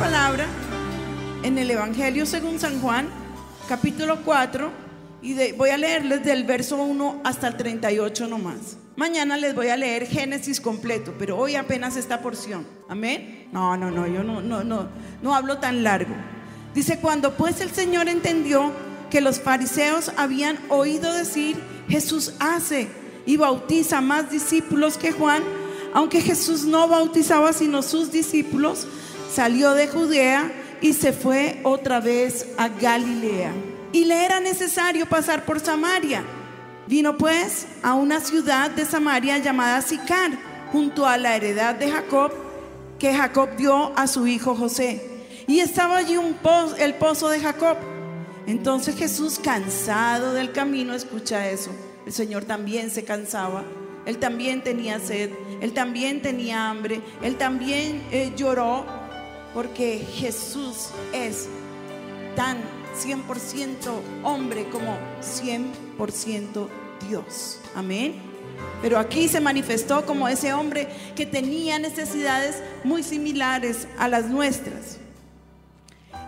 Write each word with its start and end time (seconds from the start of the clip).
palabra 0.00 0.46
en 1.42 1.58
el 1.58 1.70
Evangelio 1.70 2.24
según 2.24 2.58
San 2.58 2.80
Juan, 2.80 3.06
capítulo 3.68 4.22
4, 4.24 4.70
y 5.20 5.34
de- 5.34 5.52
voy 5.52 5.68
a 5.68 5.76
leerles 5.76 6.24
del 6.24 6.44
verso 6.44 6.76
1 6.82 7.20
hasta 7.22 7.48
el 7.48 7.56
38 7.58 8.26
nomás. 8.26 8.78
Mañana 8.96 9.36
les 9.36 9.54
voy 9.54 9.68
a 9.68 9.76
leer 9.76 10.06
Génesis 10.06 10.58
completo, 10.58 11.12
pero 11.18 11.36
hoy 11.36 11.54
apenas 11.54 11.96
esta 11.98 12.22
porción. 12.22 12.66
Amén. 12.88 13.48
No, 13.52 13.76
no, 13.76 13.90
no, 13.90 14.06
yo 14.06 14.22
no, 14.24 14.40
no, 14.40 14.64
no, 14.64 14.88
no 15.20 15.34
hablo 15.34 15.58
tan 15.58 15.82
largo. 15.82 16.14
Dice, 16.74 16.98
cuando 16.98 17.34
pues 17.36 17.60
el 17.60 17.70
Señor 17.70 18.08
entendió 18.08 18.72
que 19.10 19.20
los 19.20 19.38
fariseos 19.38 20.12
habían 20.16 20.58
oído 20.70 21.12
decir, 21.12 21.56
Jesús 21.90 22.32
hace 22.38 22.88
y 23.26 23.36
bautiza 23.36 24.00
más 24.00 24.30
discípulos 24.30 24.96
que 24.96 25.12
Juan, 25.12 25.42
aunque 25.92 26.22
Jesús 26.22 26.64
no 26.64 26.88
bautizaba 26.88 27.52
sino 27.52 27.82
sus 27.82 28.10
discípulos, 28.10 28.86
salió 29.32 29.74
de 29.74 29.88
Judea 29.88 30.50
y 30.80 30.92
se 30.92 31.12
fue 31.12 31.60
otra 31.62 32.00
vez 32.00 32.46
a 32.56 32.68
Galilea. 32.68 33.52
Y 33.92 34.04
le 34.04 34.24
era 34.24 34.40
necesario 34.40 35.06
pasar 35.06 35.44
por 35.44 35.60
Samaria. 35.60 36.22
Vino 36.86 37.16
pues 37.16 37.66
a 37.82 37.94
una 37.94 38.20
ciudad 38.20 38.70
de 38.70 38.84
Samaria 38.84 39.38
llamada 39.38 39.82
Sicar, 39.82 40.32
junto 40.72 41.06
a 41.06 41.18
la 41.18 41.36
heredad 41.36 41.74
de 41.74 41.90
Jacob, 41.90 42.32
que 42.98 43.14
Jacob 43.14 43.56
dio 43.56 43.92
a 43.96 44.06
su 44.06 44.26
hijo 44.26 44.54
José. 44.54 45.00
Y 45.46 45.60
estaba 45.60 45.98
allí 45.98 46.16
el 46.78 46.94
pozo 46.94 47.28
de 47.28 47.40
Jacob. 47.40 47.76
Entonces 48.46 48.96
Jesús, 48.96 49.38
cansado 49.42 50.32
del 50.32 50.52
camino, 50.52 50.94
escucha 50.94 51.48
eso. 51.48 51.70
El 52.06 52.12
Señor 52.12 52.44
también 52.44 52.90
se 52.90 53.04
cansaba. 53.04 53.64
Él 54.06 54.18
también 54.18 54.62
tenía 54.62 54.98
sed. 54.98 55.30
Él 55.60 55.72
también 55.72 56.22
tenía 56.22 56.70
hambre. 56.70 57.00
Él 57.22 57.36
también 57.36 58.02
eh, 58.10 58.32
lloró 58.36 58.84
porque 59.54 60.06
Jesús 60.14 60.88
es 61.12 61.48
tan 62.36 62.58
100% 63.02 63.76
hombre 64.22 64.68
como 64.70 64.96
100% 65.20 66.68
Dios. 67.08 67.60
Amén. 67.74 68.14
Pero 68.82 68.98
aquí 68.98 69.28
se 69.28 69.40
manifestó 69.40 70.06
como 70.06 70.28
ese 70.28 70.52
hombre 70.52 70.88
que 71.14 71.26
tenía 71.26 71.78
necesidades 71.78 72.62
muy 72.84 73.02
similares 73.02 73.86
a 73.98 74.08
las 74.08 74.26
nuestras. 74.26 74.98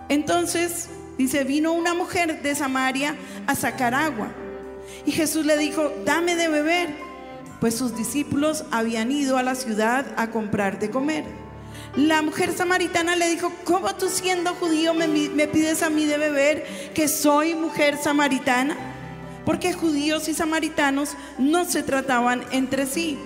Entonces, 0.09 0.89
dice, 1.17 1.45
vino 1.45 1.73
una 1.73 1.95
mujer 1.95 2.43
de 2.43 2.55
Samaria 2.55 3.17
a 3.47 3.55
sacar 3.55 3.95
agua. 3.95 4.33
Y 5.07 5.13
Jesús 5.13 5.47
le 5.47 5.57
dijo, 5.57 5.91
dame 6.05 6.37
de 6.37 6.49
beber, 6.49 6.91
pues 7.61 7.75
sus 7.75 7.97
discípulos 7.97 8.65
habían 8.71 9.11
ido 9.11 9.39
a 9.39 9.43
la 9.43 9.55
ciudad 9.55 10.07
a 10.17 10.31
comprar 10.31 10.79
de 10.79 10.91
comer. 10.91 11.42
La 11.97 12.23
mujer 12.23 12.55
samaritana 12.57 13.17
le 13.17 13.29
dijo, 13.29 13.53
¿cómo 13.65 13.95
tú 13.95 14.09
siendo 14.09 14.55
judío 14.55 14.95
me, 14.95 15.07
me 15.09 15.47
pides 15.47 15.83
a 15.83 15.91
mí 15.91 16.07
de 16.07 16.17
beber 16.17 16.65
que 16.95 17.07
soy 17.07 17.55
mujer 17.55 17.99
samaritana? 17.99 18.77
Porque 19.45 19.75
judíos 19.75 20.27
y 20.29 20.35
samaritanos 20.35 21.11
no 21.39 21.67
se 21.67 21.83
trataban 21.83 22.45
entre 22.51 22.87
sí. 22.87 23.19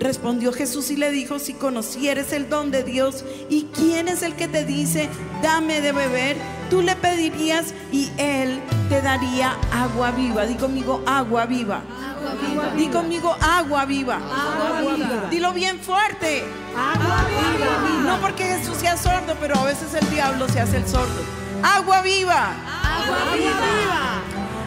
Respondió 0.00 0.52
Jesús 0.52 0.90
y 0.90 0.96
le 0.96 1.12
dijo, 1.12 1.38
si 1.38 1.54
conocieres 1.54 2.32
el 2.32 2.48
don 2.48 2.72
de 2.72 2.82
Dios 2.82 3.24
y 3.48 3.68
quién 3.72 4.08
es 4.08 4.22
el 4.22 4.34
que 4.34 4.48
te 4.48 4.64
dice, 4.64 5.08
dame 5.40 5.80
de 5.80 5.92
beber, 5.92 6.36
tú 6.70 6.82
le 6.82 6.96
pedirías 6.96 7.74
y 7.92 8.10
él 8.18 8.60
te 8.88 9.00
daría 9.02 9.56
agua 9.72 10.10
viva. 10.10 10.46
Di 10.46 10.54
conmigo, 10.54 11.00
agua 11.06 11.46
viva. 11.46 11.82
Viva. 12.34 12.70
Di 12.76 12.88
conmigo, 12.88 13.36
agua 13.40 13.84
viva. 13.84 14.16
Agua 14.16 14.94
viva. 14.94 15.28
Dilo 15.30 15.52
bien 15.52 15.78
fuerte. 15.80 16.44
Agua 16.76 17.24
viva. 17.28 18.10
No 18.10 18.20
porque 18.20 18.44
Jesús 18.44 18.76
sea 18.78 18.96
sordo, 18.96 19.36
pero 19.40 19.56
a 19.56 19.64
veces 19.64 19.94
el 19.94 20.08
diablo 20.10 20.48
se 20.48 20.60
hace 20.60 20.78
el 20.78 20.86
sordo. 20.88 21.22
Agua 21.62 22.02
viva. 22.02 22.52
Agua 22.82 23.34
viva. 23.34 24.22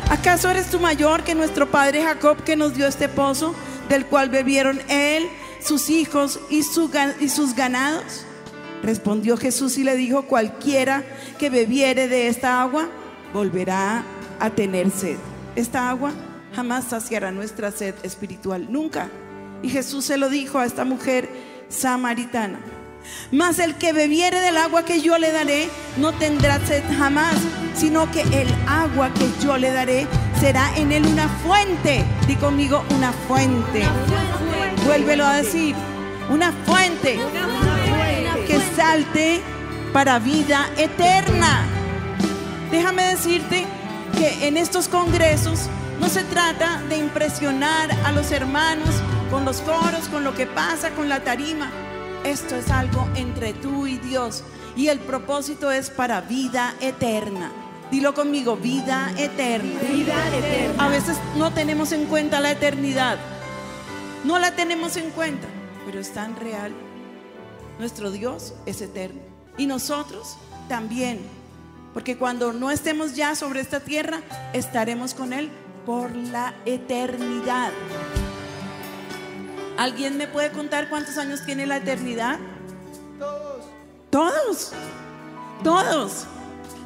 ¿Acaso 0.10 0.50
eres 0.50 0.70
tú 0.70 0.80
mayor 0.80 1.24
que 1.24 1.36
nuestro 1.36 1.70
padre 1.70 2.04
Jacob 2.04 2.44
que 2.44 2.56
nos 2.56 2.74
dio 2.74 2.88
este 2.88 3.10
pozo, 3.10 3.54
del 3.90 4.06
cual 4.06 4.30
bebieron 4.30 4.82
él, 4.88 5.28
sus 5.60 5.90
hijos 5.90 6.40
y, 6.50 6.64
su 6.64 6.90
y 7.20 7.30
sus 7.30 7.56
ganados? 7.56 8.26
Respondió 8.84 9.36
Jesús 9.38 9.78
y 9.78 9.84
le 9.84 9.96
dijo, 9.96 10.24
cualquiera 10.24 11.04
que 11.38 11.50
bebiere 11.50 12.08
de 12.08 12.28
esta 12.28 12.62
agua, 12.62 12.88
volverá 13.34 14.04
a 14.40 14.50
tener 14.50 14.92
sed. 14.92 15.18
Esta 15.56 15.90
agua 15.90 16.12
jamás 16.58 16.86
saciará 16.86 17.32
nuestra 17.32 17.70
sed 17.70 17.94
espiritual, 18.02 18.66
nunca. 18.72 19.12
Y 19.62 19.70
Jesús 19.70 20.06
se 20.06 20.18
lo 20.18 20.28
dijo 20.28 20.58
a 20.58 20.66
esta 20.66 20.86
mujer 20.86 21.30
samaritana. 21.70 22.58
Mas 23.32 23.60
el 23.60 23.76
que 23.76 23.94
bebiere 23.94 24.42
del 24.42 24.58
agua 24.58 24.84
que 24.84 25.00
yo 25.00 25.20
le 25.20 25.32
daré 25.32 25.70
no 25.98 26.14
tendrá 26.14 26.60
sed 26.66 26.82
jamás, 26.98 27.36
sino 27.76 28.12
que 28.12 28.24
el 28.24 28.48
agua 28.68 29.14
que 29.14 29.30
yo 29.40 29.56
le 29.60 29.72
daré 29.72 30.08
será 30.40 30.76
en 30.76 30.92
él 30.92 31.06
una 31.06 31.30
fuente. 31.30 32.04
Di 32.26 32.36
conmigo 32.38 32.84
una 32.90 33.14
fuente. 33.14 33.84
Vuélvelo 34.84 35.28
a 35.28 35.36
decir. 35.36 35.76
Una 36.32 36.52
fuente 36.66 37.20
que 38.48 38.60
salte 38.76 39.42
para 39.94 40.18
vida 40.18 40.68
eterna. 40.76 41.68
Déjame 42.72 43.04
decirte 43.04 43.64
que 44.18 44.48
en 44.48 44.58
estos 44.58 44.88
congresos 44.88 45.70
no 46.00 46.10
se 46.10 46.24
trata 46.24 46.82
de 46.90 46.98
impresionar 46.98 47.92
a 48.06 48.12
los 48.12 48.32
hermanos 48.32 48.90
con 49.32 49.46
los 49.46 49.62
coros, 49.62 50.08
con 50.10 50.24
lo 50.24 50.34
que 50.34 50.46
pasa, 50.46 50.92
con 50.92 51.10
la 51.10 51.24
tarima. 51.24 51.72
Esto 52.24 52.56
es 52.56 52.70
algo 52.70 53.08
entre 53.16 53.54
tú 53.54 53.88
y 53.88 53.98
Dios 53.98 54.44
y 54.76 54.90
el 54.90 55.00
propósito 55.00 55.72
es 55.72 55.90
para 55.90 56.22
vida 56.22 56.76
eterna. 56.82 57.52
Dilo 57.90 58.14
conmigo, 58.14 58.56
vida 58.58 59.12
eterna. 59.18 59.80
Vida 59.92 60.38
eterna. 60.38 60.86
A 60.86 60.90
veces 60.90 61.18
no 61.36 61.52
tenemos 61.52 61.92
en 61.92 62.06
cuenta 62.06 62.40
la 62.40 62.52
eternidad. 62.52 63.18
No 64.24 64.40
la 64.40 64.52
tenemos 64.52 64.98
en 64.98 65.10
cuenta, 65.12 65.48
pero 65.86 66.00
es 66.00 66.14
tan 66.14 66.36
real. 66.36 66.74
Nuestro 67.80 68.12
Dios 68.12 68.54
es 68.66 68.82
eterno. 68.82 69.22
Y 69.58 69.66
nosotros 69.66 70.38
también. 70.70 71.22
Porque 71.94 72.18
cuando 72.18 72.54
no 72.54 72.70
estemos 72.70 73.16
ya 73.16 73.36
sobre 73.36 73.62
esta 73.62 73.80
tierra, 73.80 74.22
estaremos 74.54 75.14
con 75.16 75.34
Él 75.34 75.50
por 75.88 76.14
la 76.14 76.54
eternidad. 76.66 77.72
¿Alguien 79.78 80.18
me 80.18 80.28
puede 80.28 80.52
contar 80.52 80.90
cuántos 80.90 81.18
años 81.18 81.46
tiene 81.46 81.66
la 81.66 81.78
eternidad? 81.78 82.40
Todos. 84.10 84.74
Todos. 85.64 86.26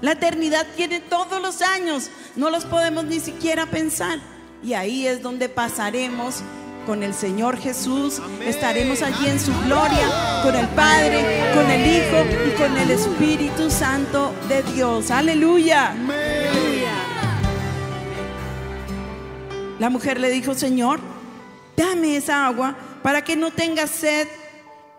La 0.02 0.12
eternidad 0.12 0.68
tiene 0.76 1.00
todos 1.00 1.42
los 1.42 1.64
años. 1.64 2.12
No 2.36 2.52
los 2.52 2.64
podemos 2.66 3.06
ni 3.06 3.20
siquiera 3.20 3.66
pensar. 3.66 4.20
Y 4.64 4.74
ahí 4.76 5.08
es 5.08 5.24
donde 5.24 5.50
pasaremos 5.50 6.44
con 6.86 7.02
el 7.02 7.16
Señor 7.16 7.58
Jesús. 7.58 8.22
Estaremos 8.46 9.02
allí 9.02 9.28
en 9.28 9.40
su 9.40 9.52
gloria, 9.62 10.44
con 10.44 10.54
el 10.56 10.68
Padre, 10.70 11.52
con 11.56 11.72
el 11.72 11.88
Hijo 11.88 12.24
y 12.48 12.52
con 12.52 12.78
el 12.78 12.92
Espíritu 12.92 13.72
Santo 13.72 14.32
de 14.48 14.62
Dios. 14.62 15.10
Aleluya. 15.10 15.96
La 19.82 19.90
mujer 19.90 20.20
le 20.20 20.30
dijo, 20.30 20.54
Señor, 20.54 21.00
dame 21.76 22.16
esa 22.16 22.46
agua 22.46 22.76
para 23.02 23.24
que 23.24 23.36
no 23.36 23.50
tenga 23.50 23.88
sed 23.88 24.28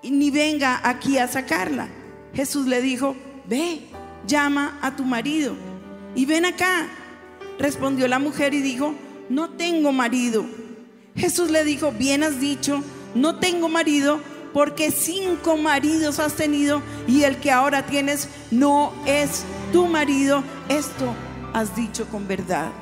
ni 0.02 0.32
venga 0.32 0.80
aquí 0.82 1.18
a 1.18 1.28
sacarla. 1.28 1.86
Jesús 2.34 2.66
le 2.66 2.82
dijo, 2.82 3.14
ve, 3.46 3.82
llama 4.26 4.80
a 4.82 4.96
tu 4.96 5.04
marido 5.04 5.54
y 6.16 6.26
ven 6.26 6.46
acá. 6.46 6.88
Respondió 7.60 8.08
la 8.08 8.18
mujer 8.18 8.54
y 8.54 8.60
dijo, 8.60 8.96
no 9.28 9.50
tengo 9.50 9.92
marido. 9.92 10.44
Jesús 11.14 11.52
le 11.52 11.62
dijo, 11.62 11.92
bien 11.92 12.24
has 12.24 12.40
dicho, 12.40 12.82
no 13.14 13.38
tengo 13.38 13.68
marido 13.68 14.18
porque 14.52 14.90
cinco 14.90 15.56
maridos 15.56 16.18
has 16.18 16.34
tenido 16.34 16.82
y 17.06 17.22
el 17.22 17.36
que 17.36 17.52
ahora 17.52 17.86
tienes 17.86 18.28
no 18.50 18.92
es 19.06 19.44
tu 19.72 19.86
marido. 19.86 20.42
Esto 20.68 21.14
has 21.52 21.76
dicho 21.76 22.08
con 22.08 22.26
verdad. 22.26 22.81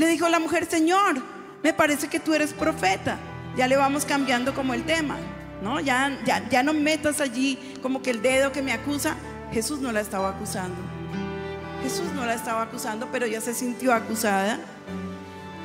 Le 0.00 0.06
dijo 0.06 0.30
la 0.30 0.38
mujer, 0.38 0.64
Señor, 0.64 1.16
me 1.62 1.74
parece 1.74 2.08
que 2.08 2.18
tú 2.18 2.32
eres 2.32 2.54
profeta. 2.54 3.18
Ya 3.54 3.68
le 3.68 3.76
vamos 3.76 4.06
cambiando 4.06 4.54
como 4.54 4.72
el 4.72 4.84
tema, 4.84 5.18
¿no? 5.62 5.78
Ya, 5.78 6.18
ya, 6.24 6.48
ya 6.48 6.62
no 6.62 6.72
metas 6.72 7.20
allí 7.20 7.58
como 7.82 8.00
que 8.00 8.08
el 8.08 8.22
dedo 8.22 8.50
que 8.50 8.62
me 8.62 8.72
acusa. 8.72 9.14
Jesús 9.52 9.78
no 9.80 9.92
la 9.92 10.00
estaba 10.00 10.30
acusando. 10.30 10.78
Jesús 11.82 12.06
no 12.14 12.24
la 12.24 12.32
estaba 12.32 12.62
acusando, 12.62 13.08
pero 13.12 13.26
ya 13.26 13.42
se 13.42 13.52
sintió 13.52 13.92
acusada. 13.92 14.58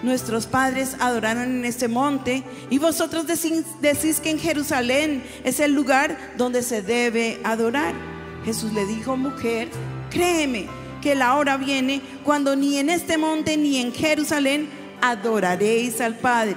Nuestros 0.03 0.47
padres 0.47 0.97
adoraron 0.99 1.43
en 1.43 1.63
este 1.63 1.87
monte 1.87 2.43
y 2.69 2.77
vosotros 2.77 3.27
decís, 3.27 3.63
decís 3.79 4.19
que 4.19 4.31
en 4.31 4.39
Jerusalén 4.39 5.23
es 5.45 5.61
el 5.61 5.71
lugar 5.71 6.17
donde 6.35 6.61
se 6.61 6.81
debe 6.81 7.39
adorar. 7.45 7.93
Jesús 8.43 8.73
le 8.73 8.85
dijo, 8.85 9.15
mujer, 9.15 9.69
créeme 10.09 10.67
que 11.05 11.13
la 11.13 11.35
hora 11.35 11.55
viene 11.57 12.01
cuando 12.23 12.55
ni 12.55 12.79
en 12.79 12.89
este 12.89 13.19
monte 13.19 13.57
ni 13.57 13.77
en 13.77 13.93
Jerusalén 13.93 14.67
adoraréis 15.01 16.01
al 16.01 16.15
Padre. 16.17 16.55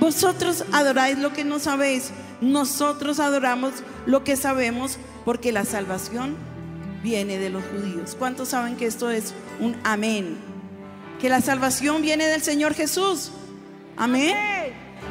Vosotros 0.00 0.64
adoráis 0.72 1.18
lo 1.18 1.34
que 1.34 1.44
no 1.44 1.58
sabéis. 1.58 2.10
nosotros 2.40 3.20
adoramos 3.20 3.72
lo 4.06 4.24
que 4.24 4.36
sabemos 4.36 4.96
porque 5.26 5.52
la 5.52 5.66
salvación 5.66 6.34
viene 7.02 7.36
de 7.38 7.50
los 7.50 7.62
judíos. 7.66 8.16
¿Cuántos 8.18 8.48
saben 8.48 8.76
que 8.76 8.86
esto 8.86 9.10
es 9.10 9.34
un 9.60 9.76
amén? 9.84 10.38
Que 11.20 11.28
la 11.28 11.42
salvación 11.42 12.00
viene 12.00 12.26
del 12.26 12.40
Señor 12.40 12.72
Jesús. 12.72 13.32
Amén. 13.98 14.34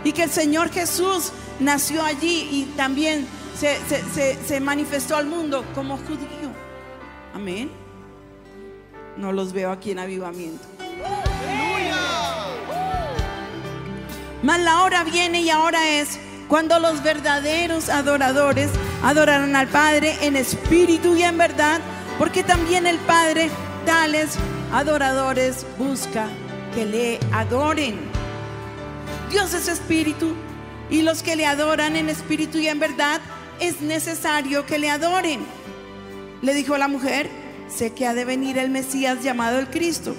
Y 0.04 0.14
que 0.14 0.24
el 0.24 0.32
Señor 0.32 0.72
Jesús 0.72 1.32
nació 1.60 2.04
allí 2.04 2.48
y 2.52 2.74
también 2.76 3.28
se, 3.56 3.78
se- 4.48 4.60
manifestó 4.60 5.16
al 5.16 5.28
mundo 5.28 5.64
como 5.76 5.98
judío. 5.98 6.50
Amén. 7.36 7.70
No 9.18 9.32
los 9.32 9.54
veo 9.54 9.72
aquí 9.72 9.92
en 9.92 10.00
avivamiento. 10.00 10.66
Mas 14.42 14.60
la 14.60 14.84
hora 14.84 15.04
viene 15.04 15.42
y 15.42 15.50
ahora 15.50 15.88
es 16.00 16.20
cuando 16.50 16.78
los 16.80 17.02
verdaderos 17.02 17.90
adoradores 17.90 18.70
adorarán 19.02 19.56
al 19.56 19.68
Padre 19.68 20.18
en 20.22 20.36
espíritu 20.36 21.16
y 21.16 21.24
en 21.24 21.38
verdad, 21.38 21.80
porque 22.18 22.44
también 22.44 22.86
el 22.86 22.98
Padre 23.00 23.50
tales 23.86 24.36
adoradores 24.74 25.66
busca 25.78 26.28
que 26.76 26.86
le 26.86 27.20
adoren. 27.32 27.98
Dios 29.30 29.54
es 29.54 29.68
espíritu 29.68 30.34
y 30.90 31.02
los 31.02 31.24
que 31.24 31.36
le 31.36 31.46
adoran 31.46 31.96
en 31.96 32.10
espíritu 32.10 32.58
y 32.58 32.68
en 32.68 32.80
verdad 32.80 33.22
es 33.60 33.82
necesario 33.82 34.66
que 34.66 34.78
le 34.78 34.90
adoren. 34.90 35.40
Le 36.42 36.54
dijo 36.54 36.78
la 36.78 36.88
mujer, 36.88 37.30
sé 37.76 37.92
que 37.94 38.06
ha 38.08 38.14
de 38.14 38.26
venir 38.26 38.58
el 38.58 38.70
Mesías 38.70 39.24
llamado 39.24 39.60
el 39.60 39.70
Cristo. 39.70 40.16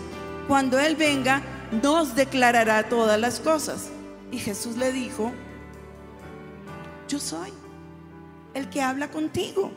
Cuando 0.48 0.78
Él 0.78 0.96
venga, 0.96 1.42
nos 1.82 2.14
declarará 2.14 2.88
todas 2.88 3.18
las 3.20 3.40
cosas. 3.40 3.88
Y 4.30 4.38
Jesús 4.38 4.76
le 4.76 4.92
dijo, 4.92 5.32
yo 7.08 7.18
soy 7.20 7.50
el 8.54 8.68
que 8.68 8.82
habla 8.82 9.10
contigo. 9.10 9.70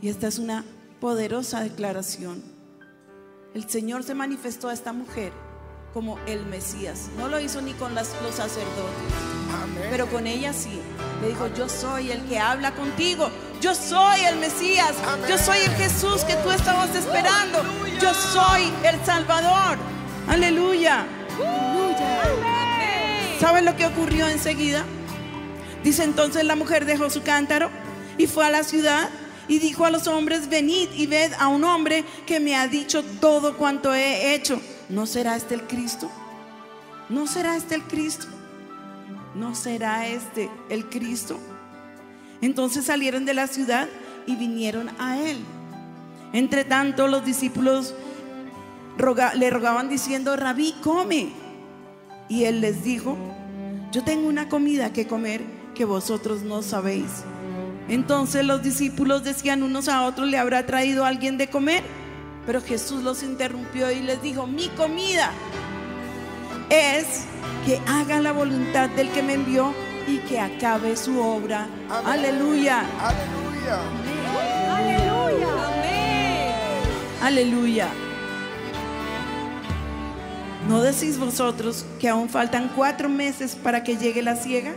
Y 0.00 0.08
esta 0.08 0.28
es 0.28 0.38
una 0.38 0.64
poderosa 1.00 1.60
declaración. 1.60 2.42
El 3.54 3.68
Señor 3.68 4.02
se 4.04 4.14
manifestó 4.14 4.68
a 4.68 4.72
esta 4.72 4.92
mujer 4.92 5.32
como 5.92 6.18
el 6.26 6.46
Mesías. 6.46 7.08
No 7.18 7.28
lo 7.28 7.40
hizo 7.40 7.60
ni 7.60 7.72
con 7.72 7.94
las- 7.94 8.14
los 8.22 8.36
sacerdotes, 8.36 9.12
pero 9.90 10.06
con 10.06 10.26
ella 10.26 10.52
sí. 10.52 10.80
Le 11.20 11.28
dijo, 11.28 11.48
yo 11.56 11.68
soy 11.68 12.12
el 12.12 12.22
que 12.26 12.38
habla 12.38 12.72
contigo. 12.74 13.28
Yo 13.60 13.74
soy 13.74 14.20
el 14.22 14.36
Mesías. 14.36 14.94
Yo 15.28 15.36
soy 15.36 15.58
el 15.58 15.72
Jesús 15.72 16.24
que 16.24 16.34
tú 16.36 16.50
estabas 16.50 16.94
esperando. 16.94 17.62
Yo 18.00 18.14
soy 18.14 18.72
el 18.84 19.04
Salvador. 19.04 19.76
Aleluya. 20.28 21.06
¿Saben 23.38 23.64
lo 23.64 23.76
que 23.76 23.86
ocurrió 23.86 24.28
enseguida? 24.28 24.84
Dice 25.84 26.04
entonces 26.04 26.44
la 26.44 26.56
mujer 26.56 26.84
dejó 26.84 27.10
su 27.10 27.22
cántaro 27.22 27.70
y 28.18 28.26
fue 28.26 28.46
a 28.46 28.50
la 28.50 28.64
ciudad 28.64 29.08
y 29.48 29.58
dijo 29.58 29.84
a 29.84 29.90
los 29.90 30.06
hombres, 30.06 30.48
venid 30.48 30.88
y 30.94 31.06
ved 31.06 31.32
a 31.38 31.48
un 31.48 31.64
hombre 31.64 32.04
que 32.26 32.38
me 32.38 32.54
ha 32.54 32.66
dicho 32.68 33.02
todo 33.20 33.56
cuanto 33.56 33.94
he 33.94 34.34
hecho. 34.34 34.60
¿No 34.88 35.06
será 35.06 35.36
este 35.36 35.54
el 35.54 35.66
Cristo? 35.66 36.10
¿No 37.08 37.26
será 37.26 37.56
este 37.56 37.74
el 37.74 37.82
Cristo? 37.82 38.26
¿No 39.34 39.54
será 39.54 40.06
este 40.06 40.50
el 40.68 40.88
Cristo? 40.88 41.38
Entonces 42.42 42.86
salieron 42.86 43.24
de 43.24 43.34
la 43.34 43.46
ciudad 43.46 43.88
y 44.26 44.36
vinieron 44.36 44.90
a 44.98 45.18
él. 45.18 45.38
Entre 46.32 46.64
tanto 46.64 47.08
los 47.08 47.24
discípulos 47.24 47.94
le 49.36 49.50
rogaban 49.50 49.88
diciendo, 49.88 50.36
rabí, 50.36 50.74
come. 50.82 51.30
Y 52.28 52.44
él 52.44 52.60
les 52.60 52.84
dijo, 52.84 53.16
yo 53.92 54.04
tengo 54.04 54.28
una 54.28 54.48
comida 54.48 54.92
que 54.92 55.06
comer 55.06 55.42
que 55.74 55.84
vosotros 55.84 56.42
no 56.42 56.62
sabéis. 56.62 57.24
Entonces 57.88 58.44
los 58.44 58.62
discípulos 58.62 59.24
decían 59.24 59.62
unos 59.62 59.88
a 59.88 60.02
otros, 60.04 60.28
¿le 60.28 60.38
habrá 60.38 60.64
traído 60.64 61.04
alguien 61.04 61.38
de 61.38 61.48
comer? 61.48 61.82
Pero 62.46 62.60
Jesús 62.60 63.02
los 63.02 63.22
interrumpió 63.22 63.90
y 63.90 64.00
les 64.00 64.22
dijo, 64.22 64.46
mi 64.46 64.68
comida 64.68 65.30
es 66.68 67.24
que 67.66 67.80
hagan 67.88 68.22
la 68.22 68.32
voluntad 68.32 68.88
del 68.90 69.10
que 69.10 69.22
me 69.22 69.34
envió 69.34 69.74
y 70.10 70.18
que 70.18 70.40
acabe 70.40 70.96
su 70.96 71.20
obra. 71.20 71.68
Aleluya, 72.04 72.84
Aleluya. 73.00 73.78
aleluya. 77.22 77.88
¿No 80.68 80.80
decís 80.82 81.18
vosotros 81.18 81.84
que 82.00 82.08
aún 82.08 82.28
faltan 82.28 82.70
cuatro 82.74 83.08
meses 83.08 83.54
para 83.54 83.84
que 83.84 83.96
llegue 83.96 84.22
la 84.22 84.36
siega? 84.36 84.74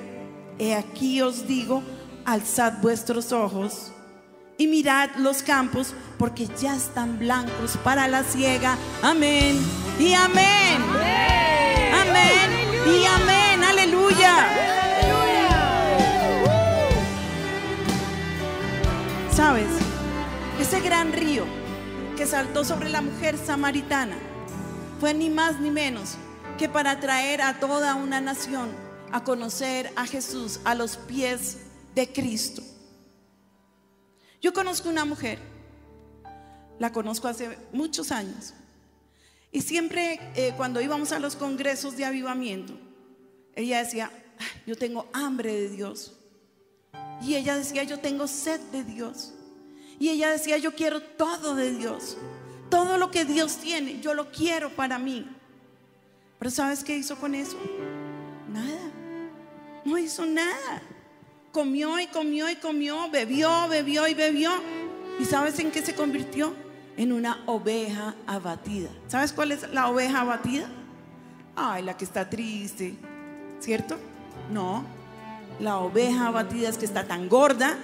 He 0.60 0.76
aquí 0.76 1.22
os 1.22 1.48
digo, 1.48 1.82
alzad 2.26 2.74
vuestros 2.82 3.32
ojos 3.32 3.92
y 4.58 4.68
mirad 4.68 5.10
los 5.18 5.42
campos, 5.42 5.94
porque 6.20 6.48
ya 6.60 6.76
están 6.76 7.18
blancos 7.18 7.78
para 7.84 8.08
la 8.08 8.24
siega. 8.24 8.78
Amén 9.02 9.58
y 10.00 10.14
amén. 10.14 10.82
Amén 12.02 12.50
y 12.86 13.06
amén. 13.06 13.64
Aleluya. 13.64 14.73
¿Sabes? 19.44 19.68
Ese 20.58 20.80
gran 20.80 21.12
río 21.12 21.44
que 22.16 22.26
saltó 22.26 22.64
sobre 22.64 22.88
la 22.88 23.02
mujer 23.02 23.38
samaritana 23.38 24.16
fue 25.02 25.14
ni 25.14 25.30
más 25.30 25.60
ni 25.60 25.70
menos 25.70 26.16
que 26.58 26.70
para 26.70 27.02
traer 27.02 27.42
a 27.42 27.60
toda 27.60 27.96
una 27.96 28.22
nación 28.22 28.70
a 29.12 29.26
conocer 29.26 29.92
a 29.98 30.06
Jesús 30.06 30.62
a 30.64 30.76
los 30.76 30.96
pies 30.96 31.58
de 31.94 32.08
Cristo. 32.08 32.62
Yo 34.42 34.54
conozco 34.54 34.88
una 34.88 35.04
mujer, 35.04 35.40
la 36.80 36.94
conozco 36.94 37.28
hace 37.28 37.58
muchos 37.74 38.14
años, 38.14 38.54
y 39.52 39.60
siempre 39.60 40.22
eh, 40.36 40.54
cuando 40.56 40.80
íbamos 40.80 41.12
a 41.12 41.20
los 41.20 41.36
congresos 41.36 41.98
de 41.98 42.06
avivamiento, 42.06 42.80
ella 43.58 43.84
decía, 43.84 44.10
"Ay, 44.40 44.62
yo 44.68 44.78
tengo 44.78 45.10
hambre 45.12 45.54
de 45.54 45.68
Dios. 45.68 46.23
Y 47.22 47.36
ella 47.36 47.56
decía, 47.56 47.84
yo 47.84 48.00
tengo 48.00 48.28
sed 48.28 48.60
de 48.72 48.84
Dios. 48.84 49.34
Y 50.00 50.10
ella 50.10 50.32
decía, 50.32 50.58
yo 50.58 50.76
quiero 50.76 51.02
todo 51.02 51.56
de 51.56 51.72
Dios. 51.72 52.18
Todo 52.70 52.98
lo 52.98 53.12
que 53.12 53.26
Dios 53.26 53.58
tiene, 53.58 54.00
yo 54.02 54.14
lo 54.14 54.32
quiero 54.32 54.70
para 54.72 54.98
mí. 54.98 55.28
Pero 56.40 56.52
¿sabes 56.52 56.84
qué 56.84 56.98
hizo 56.98 57.16
con 57.18 57.36
eso? 57.36 57.58
Nada. 58.52 58.92
No 59.86 59.98
hizo 59.98 60.26
nada. 60.26 60.82
Comió 61.52 62.00
y 62.00 62.08
comió 62.08 62.50
y 62.50 62.56
comió, 62.56 63.10
bebió, 63.10 63.68
bebió 63.70 64.08
y 64.08 64.14
bebió. 64.14 64.52
¿Y 65.20 65.26
sabes 65.26 65.60
en 65.60 65.72
qué 65.72 65.82
se 65.82 65.94
convirtió? 65.94 66.54
En 66.98 67.14
una 67.14 67.44
oveja 67.46 68.16
abatida. 68.26 68.90
¿Sabes 69.08 69.32
cuál 69.32 69.52
es 69.52 69.72
la 69.72 69.88
oveja 69.88 70.22
abatida? 70.22 70.68
Ay, 71.56 71.84
la 71.84 71.96
que 71.96 72.06
está 72.06 72.30
triste, 72.30 72.96
¿cierto? 73.60 73.98
No, 74.52 74.84
la 75.60 75.78
oveja 75.78 76.28
abatida 76.28 76.70
es 76.70 76.78
que 76.78 76.86
está 76.86 77.06
tan 77.06 77.30
gorda 77.30 77.78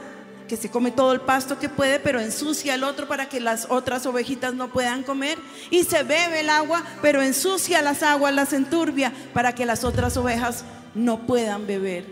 que 0.50 0.58
se 0.58 0.70
come 0.70 0.92
todo 0.92 1.14
el 1.14 1.22
pasto 1.22 1.60
que 1.60 1.70
puede, 1.70 2.00
pero 2.00 2.20
ensucia 2.20 2.76
el 2.76 2.84
otro 2.84 3.08
para 3.08 3.30
que 3.30 3.40
las 3.40 3.68
otras 3.70 4.06
ovejitas 4.06 4.54
no 4.54 4.74
puedan 4.74 5.04
comer. 5.04 5.38
Y 5.70 5.84
se 5.84 6.04
bebe 6.04 6.42
el 6.42 6.50
agua, 6.50 6.84
pero 7.02 7.22
ensucia 7.22 7.82
las 7.82 8.04
aguas, 8.04 8.34
las 8.34 8.52
enturbia 8.52 9.14
para 9.34 9.54
que 9.54 9.66
las 9.66 9.84
otras 9.86 10.18
ovejas 10.18 10.66
no 10.96 11.26
puedan 11.26 11.68
beber. 11.68 12.06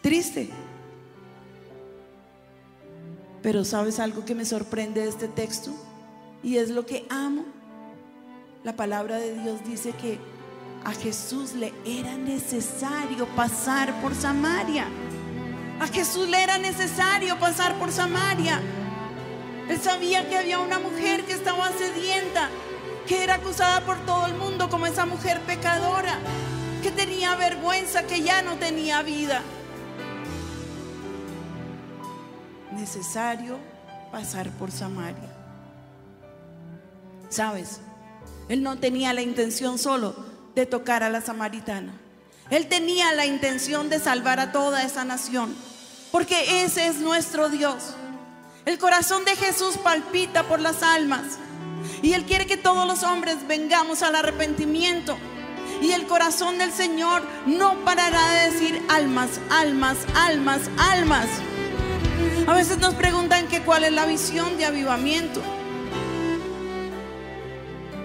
Triste. 0.00 0.50
Pero 3.42 3.64
¿sabes 3.64 4.00
algo 4.00 4.24
que 4.24 4.34
me 4.34 4.44
sorprende 4.44 5.02
de 5.02 5.08
este 5.08 5.28
texto? 5.28 5.72
Y 6.42 6.56
es 6.56 6.70
lo 6.70 6.86
que 6.86 7.06
amo. 7.10 7.44
La 8.64 8.74
palabra 8.74 9.18
de 9.18 9.38
Dios 9.38 9.64
dice 9.64 9.92
que 9.92 10.18
a 10.84 10.92
Jesús 10.92 11.54
le 11.54 11.72
era 11.84 12.16
necesario 12.16 13.26
pasar 13.36 14.00
por 14.00 14.14
Samaria. 14.14 14.86
A 15.80 15.86
Jesús 15.86 16.28
le 16.28 16.42
era 16.42 16.58
necesario 16.58 17.38
pasar 17.38 17.74
por 17.76 17.92
Samaria. 17.92 18.60
Él 19.68 19.80
sabía 19.80 20.28
que 20.28 20.36
había 20.36 20.58
una 20.58 20.78
mujer 20.78 21.24
que 21.24 21.32
estaba 21.32 21.70
sedienta, 21.72 22.48
que 23.06 23.22
era 23.22 23.34
acusada 23.34 23.84
por 23.86 23.96
todo 24.04 24.26
el 24.26 24.34
mundo 24.34 24.68
como 24.68 24.86
esa 24.86 25.06
mujer 25.06 25.40
pecadora, 25.42 26.18
que 26.82 26.90
tenía 26.90 27.36
vergüenza, 27.36 28.04
que 28.06 28.22
ya 28.22 28.42
no 28.42 28.56
tenía 28.56 29.02
vida. 29.02 29.42
Necesario 32.72 33.58
pasar 34.10 34.50
por 34.50 34.72
Samaria. 34.72 35.30
¿Sabes? 37.28 37.80
Él 38.48 38.62
no 38.62 38.78
tenía 38.78 39.12
la 39.12 39.22
intención 39.22 39.78
solo 39.78 40.31
de 40.54 40.66
tocar 40.66 41.02
a 41.02 41.10
la 41.10 41.20
samaritana. 41.20 41.92
Él 42.50 42.68
tenía 42.68 43.12
la 43.12 43.26
intención 43.26 43.88
de 43.88 43.98
salvar 43.98 44.40
a 44.40 44.52
toda 44.52 44.82
esa 44.82 45.04
nación, 45.04 45.54
porque 46.10 46.64
ese 46.64 46.86
es 46.86 46.96
nuestro 46.96 47.48
Dios. 47.48 47.94
El 48.64 48.78
corazón 48.78 49.24
de 49.24 49.34
Jesús 49.36 49.76
palpita 49.78 50.44
por 50.44 50.60
las 50.60 50.82
almas 50.82 51.38
y 52.02 52.12
Él 52.12 52.24
quiere 52.24 52.46
que 52.46 52.56
todos 52.56 52.86
los 52.86 53.02
hombres 53.02 53.38
vengamos 53.48 54.02
al 54.02 54.14
arrepentimiento 54.14 55.18
Y 55.80 55.92
el 55.92 56.06
corazón 56.06 56.58
del 56.58 56.72
Señor 56.72 57.22
no 57.46 57.84
parará 57.84 58.34
de 58.34 58.50
decir 58.52 58.82
almas, 58.88 59.40
almas, 59.50 59.96
almas, 60.14 60.60
almas. 60.78 61.26
A 62.46 62.54
veces 62.54 62.78
nos 62.78 62.94
preguntan 62.94 63.48
que 63.48 63.62
cuál 63.62 63.82
es 63.82 63.92
la 63.92 64.06
visión 64.06 64.56
de 64.58 64.64
avivamiento. 64.64 65.40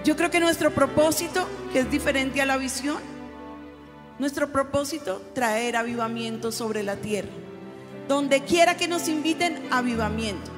Yo 0.04 0.16
creo 0.16 0.30
que 0.30 0.40
nuestro 0.40 0.72
propósito, 0.72 1.46
que 1.72 1.80
es 1.80 1.90
diferente 1.90 2.40
a 2.40 2.46
la 2.46 2.56
visión, 2.56 2.98
nuestro 4.18 4.50
propósito, 4.50 5.22
traer 5.34 5.76
avivamiento 5.76 6.50
sobre 6.50 6.82
la 6.82 6.96
tierra. 6.96 7.30
Donde 8.08 8.42
quiera 8.42 8.76
que 8.76 8.88
nos 8.88 9.08
inviten, 9.08 9.68
avivamiento. 9.70 10.50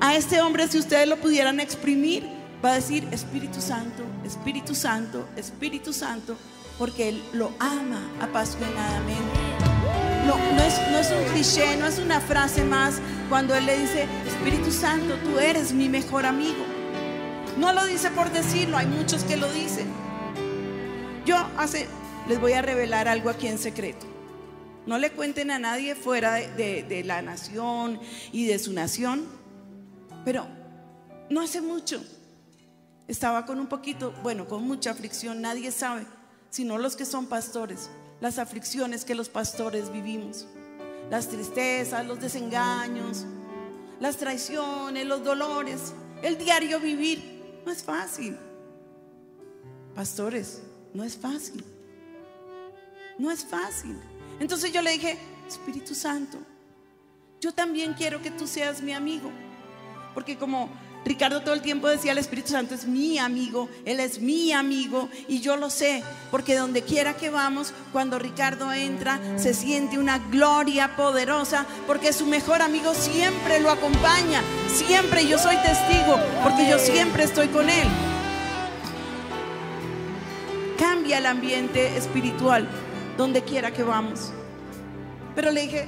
A 0.00 0.16
este 0.16 0.40
hombre, 0.40 0.68
si 0.68 0.78
ustedes 0.78 1.08
lo 1.08 1.16
pudieran 1.16 1.60
exprimir, 1.60 2.24
va 2.64 2.72
a 2.72 2.74
decir 2.74 3.08
Espíritu 3.10 3.60
Santo, 3.60 4.02
Espíritu 4.24 4.74
Santo, 4.74 5.28
Espíritu 5.36 5.92
Santo, 5.92 6.36
porque 6.78 7.08
Él 7.08 7.22
lo 7.32 7.52
ama 7.58 8.00
apasionadamente. 8.20 9.38
No, 10.26 10.36
no, 10.36 10.98
es, 10.98 11.10
un 11.10 11.32
cliché, 11.32 11.76
no 11.76 11.86
es 11.86 11.98
una 11.98 12.20
frase 12.20 12.64
más 12.64 13.00
cuando 13.28 13.54
Él 13.54 13.66
le 13.66 13.78
dice, 13.78 14.06
Espíritu 14.26 14.70
Santo, 14.70 15.16
tú 15.24 15.38
eres 15.38 15.72
mi 15.72 15.88
mejor 15.88 16.26
amigo. 16.26 16.64
No 17.58 17.72
lo 17.72 17.84
dice 17.86 18.10
por 18.10 18.30
decirlo, 18.30 18.76
hay 18.76 18.86
muchos 18.86 19.24
que 19.24 19.36
lo 19.36 19.52
dicen. 19.52 19.86
Yo 21.24 21.36
hace, 21.56 21.86
les 22.28 22.40
voy 22.40 22.52
a 22.52 22.62
revelar 22.62 23.08
algo 23.08 23.30
aquí 23.30 23.46
en 23.46 23.58
secreto. 23.58 24.06
No 24.86 24.98
le 24.98 25.12
cuenten 25.12 25.50
a 25.50 25.58
nadie 25.58 25.94
fuera 25.94 26.34
de, 26.34 26.48
de, 26.52 26.82
de 26.82 27.04
la 27.04 27.22
nación 27.22 27.98
y 28.32 28.46
de 28.46 28.58
su 28.58 28.72
nación, 28.72 29.24
pero 30.24 30.46
no 31.30 31.40
hace 31.40 31.62
mucho 31.62 32.02
estaba 33.08 33.44
con 33.44 33.60
un 33.60 33.66
poquito, 33.66 34.14
bueno, 34.22 34.46
con 34.46 34.62
mucha 34.66 34.90
aflicción, 34.90 35.40
nadie 35.40 35.70
sabe, 35.70 36.06
sino 36.50 36.78
los 36.78 36.96
que 36.96 37.04
son 37.04 37.26
pastores, 37.26 37.90
las 38.20 38.38
aflicciones 38.38 39.04
que 39.04 39.14
los 39.14 39.28
pastores 39.28 39.90
vivimos, 39.92 40.46
las 41.10 41.28
tristezas, 41.28 42.06
los 42.06 42.20
desengaños, 42.20 43.26
las 44.00 44.16
traiciones, 44.16 45.06
los 45.06 45.22
dolores, 45.22 45.92
el 46.22 46.38
diario 46.38 46.80
vivir. 46.80 47.32
No 47.64 47.72
es 47.72 47.82
fácil. 47.82 48.36
Pastores, 49.94 50.62
no 50.94 51.04
es 51.04 51.16
fácil. 51.16 51.62
No 53.18 53.30
es 53.30 53.44
fácil. 53.44 53.96
Entonces 54.40 54.72
yo 54.72 54.80
le 54.80 54.92
dije, 54.92 55.18
Espíritu 55.46 55.94
Santo, 55.94 56.38
yo 57.40 57.52
también 57.52 57.92
quiero 57.94 58.22
que 58.22 58.30
tú 58.30 58.46
seas 58.46 58.80
mi 58.80 58.92
amigo. 58.92 59.30
Porque 60.14 60.38
como 60.38 60.70
Ricardo 61.04 61.42
todo 61.42 61.54
el 61.54 61.60
tiempo 61.60 61.88
decía, 61.88 62.12
el 62.12 62.18
Espíritu 62.18 62.50
Santo 62.50 62.74
es 62.74 62.86
mi 62.86 63.18
amigo, 63.18 63.68
Él 63.84 64.00
es 64.00 64.20
mi 64.20 64.52
amigo 64.52 65.08
y 65.28 65.40
yo 65.40 65.56
lo 65.56 65.68
sé, 65.68 66.02
porque 66.30 66.56
donde 66.56 66.82
quiera 66.82 67.14
que 67.16 67.28
vamos, 67.28 67.74
cuando 67.92 68.18
Ricardo 68.18 68.72
entra, 68.72 69.20
se 69.36 69.52
siente 69.52 69.98
una 69.98 70.18
gloria 70.18 70.96
poderosa, 70.96 71.66
porque 71.86 72.12
su 72.12 72.26
mejor 72.26 72.62
amigo 72.62 72.94
siempre 72.94 73.60
lo 73.60 73.70
acompaña, 73.70 74.42
siempre 74.68 75.26
yo 75.26 75.38
soy 75.38 75.56
testigo, 75.56 76.18
porque 76.42 76.68
yo 76.70 76.78
siempre 76.78 77.24
estoy 77.24 77.48
con 77.48 77.68
Él. 77.68 78.13
Cambia 81.04 81.18
el 81.18 81.26
ambiente 81.26 81.98
espiritual 81.98 82.66
donde 83.18 83.42
quiera 83.42 83.70
que 83.70 83.82
vamos. 83.82 84.32
Pero 85.34 85.50
le 85.50 85.60
dije, 85.60 85.86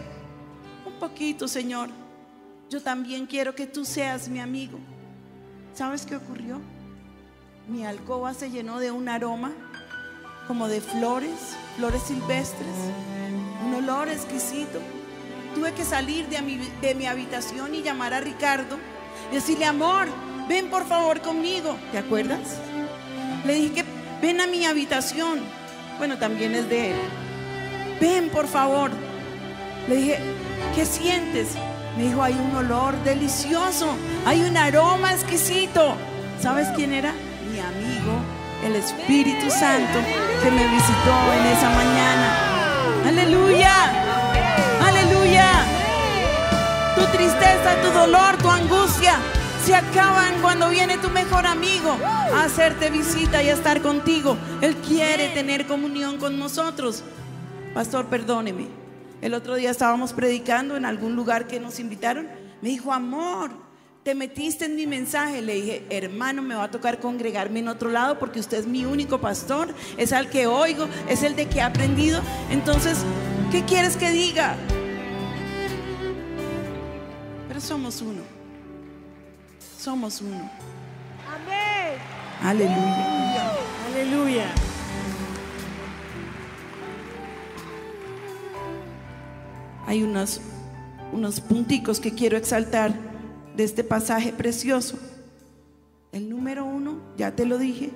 un 0.85 0.93
poquito, 0.99 1.49
Señor, 1.49 1.89
yo 2.69 2.83
también 2.83 3.25
quiero 3.25 3.55
que 3.55 3.67
tú 3.67 3.87
seas 3.87 4.29
mi 4.29 4.41
amigo. 4.41 4.79
¿Sabes 5.73 6.05
qué 6.05 6.17
ocurrió? 6.17 6.61
Mi 7.67 7.87
alcoba 7.87 8.35
se 8.35 8.51
llenó 8.51 8.79
de 8.79 8.91
un 8.91 9.09
aroma 9.09 9.53
como 10.47 10.69
de 10.69 10.83
flores, 10.83 11.57
flores 11.79 12.03
silvestres, 12.03 12.77
un 13.65 13.73
olor 13.73 14.09
exquisito. 14.09 14.81
Tuve 15.55 15.73
que 15.73 15.87
salir 15.87 16.29
de 16.29 16.43
mi, 16.43 16.59
de 16.83 16.95
mi 16.95 17.07
habitación 17.07 17.75
y 17.75 17.81
llamar 17.81 18.13
a 18.13 18.21
Ricardo 18.21 18.77
y 19.33 19.37
decirle, 19.37 19.65
amor, 19.65 20.09
ven 20.47 20.69
por 20.69 20.87
favor 20.87 21.23
conmigo. 21.23 21.75
¿Te 21.91 21.97
acuerdas? 21.97 22.61
Le 23.47 23.55
dije 23.55 23.73
que 23.77 23.96
ven 24.21 24.41
a 24.41 24.47
mi 24.47 24.65
habitación. 24.65 25.41
Bueno, 25.99 26.19
también 26.19 26.55
es 26.55 26.69
de 26.69 26.91
él. 26.93 26.97
Ven 28.01 28.29
por 28.31 28.47
favor. 28.47 28.91
Le 29.89 29.97
dije, 29.97 30.19
¿qué 30.75 30.85
sientes? 30.85 31.49
Me 31.97 32.05
dijo, 32.05 32.23
hay 32.23 32.35
un 32.35 32.57
olor 32.57 32.95
delicioso, 33.05 33.97
hay 34.27 34.43
un 34.43 34.57
aroma 34.57 35.13
exquisito. 35.13 35.95
¿Sabes 36.41 36.69
quién 36.77 36.93
era? 36.93 37.13
Mi 37.51 37.61
amigo, 37.61 38.21
el 38.65 38.77
Espíritu 38.77 39.51
Santo, 39.51 39.99
que 40.43 40.51
me 40.51 40.67
visitó 40.69 41.33
en 41.39 41.47
esa 41.47 41.71
mañana. 41.71 42.37
Aleluya, 43.07 43.75
aleluya. 44.85 45.51
Tu 46.97 47.17
tristeza, 47.17 47.81
tu 47.83 47.91
dolor, 47.91 48.37
tu 48.37 48.51
angustia 48.51 49.19
se 49.67 49.75
acaban 49.75 50.41
cuando 50.43 50.71
viene 50.71 50.97
tu 50.97 51.11
mejor 51.11 51.45
amigo 51.45 51.91
a 52.01 52.45
hacerte 52.45 52.89
visita 52.89 53.43
y 53.43 53.49
a 53.49 53.55
estar 53.55 53.83
contigo. 53.83 54.37
Él 54.61 54.77
quiere 54.77 55.31
tener 55.31 55.67
comunión 55.67 56.19
con 56.19 56.39
nosotros. 56.39 57.03
Pastor, 57.75 58.07
perdóneme. 58.07 58.69
El 59.21 59.35
otro 59.35 59.57
día 59.57 59.73
estábamos 59.73 60.13
predicando 60.13 60.77
en 60.77 60.85
algún 60.85 61.17
lugar 61.17 61.49
que 61.49 61.59
nos 61.59 61.81
invitaron. 61.81 62.29
Me 62.63 62.69
dijo, 62.69 62.93
amor, 62.93 63.51
te 64.05 64.15
metiste 64.15 64.67
en 64.67 64.77
mi 64.77 64.87
mensaje. 64.87 65.43
Le 65.43 65.55
dije, 65.55 65.85
hermano, 65.91 66.43
me 66.43 66.55
va 66.55 66.63
a 66.63 66.71
tocar 66.71 67.01
congregarme 67.01 67.59
en 67.59 67.67
otro 67.67 67.91
lado 67.91 68.21
porque 68.21 68.39
usted 68.39 68.59
es 68.59 68.69
mi 68.69 68.85
único 68.85 69.19
pastor, 69.19 69.75
es 69.97 70.13
al 70.13 70.31
que 70.31 70.47
oigo, 70.47 70.87
es 71.09 71.25
el 71.25 71.35
de 71.35 71.49
que 71.49 71.59
he 71.59 71.63
aprendido. 71.63 72.23
Entonces, 72.53 72.99
¿qué 73.51 73.65
quieres 73.65 73.97
que 73.97 74.13
diga? 74.13 74.55
Pero 77.49 77.61
somos 77.61 78.01
uno. 78.01 78.36
Somos 79.87 80.21
uno. 80.21 80.51
Amén. 81.33 81.97
Aleluya. 82.43 83.53
Aleluya. 83.87 84.47
hay 89.87 90.03
unos, 90.03 90.41
unos 91.13 91.41
punticos 91.41 92.01
que 92.01 92.13
quiero 92.13 92.37
exaltar 92.37 92.97
de 93.57 93.63
este 93.63 93.85
pasaje 93.85 94.33
precioso. 94.33 94.99
El 96.11 96.31
número 96.31 96.65
uno, 96.65 97.01
ya 97.17 97.37
te 97.37 97.47
lo 97.47 97.57
dije, 97.57 97.93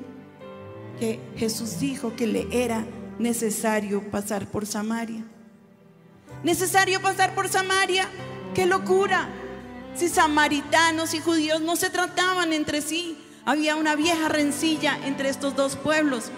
que 1.01 1.19
Jesús 1.35 1.81
dijo 1.81 2.15
que 2.15 2.29
le 2.29 2.47
era 2.53 2.85
necesario 3.19 4.13
pasar 4.13 4.47
por 4.47 4.65
Samaria. 4.65 5.25
Necesario 6.45 7.03
pasar 7.03 7.35
por 7.35 7.49
Samaria, 7.49 8.07
qué 8.55 8.65
locura. 8.65 9.40
Si 10.01 10.09
samaritanos 10.09 11.13
y 11.13 11.21
judíos 11.21 11.61
no 11.61 11.77
se 11.77 11.91
trataban 11.91 12.55
entre 12.55 12.81
sí, 12.81 13.19
había 13.45 13.77
una 13.77 13.97
vieja 13.97 14.31
rencilla 14.31 14.97
entre 15.05 15.29
estos 15.29 15.55
dos 15.55 15.77
pueblos, 15.77 16.31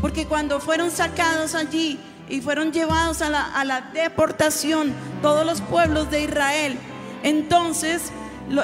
porque 0.00 0.24
cuando 0.24 0.58
fueron 0.58 0.90
sacados 0.90 1.54
allí 1.54 1.98
y 2.30 2.40
fueron 2.40 2.72
llevados 2.72 3.20
a 3.20 3.28
la, 3.28 3.44
a 3.44 3.62
la 3.66 3.82
deportación 3.82 4.94
todos 5.20 5.44
los 5.44 5.60
pueblos 5.60 6.10
de 6.10 6.22
Israel. 6.22 6.78
Entonces 7.22 8.10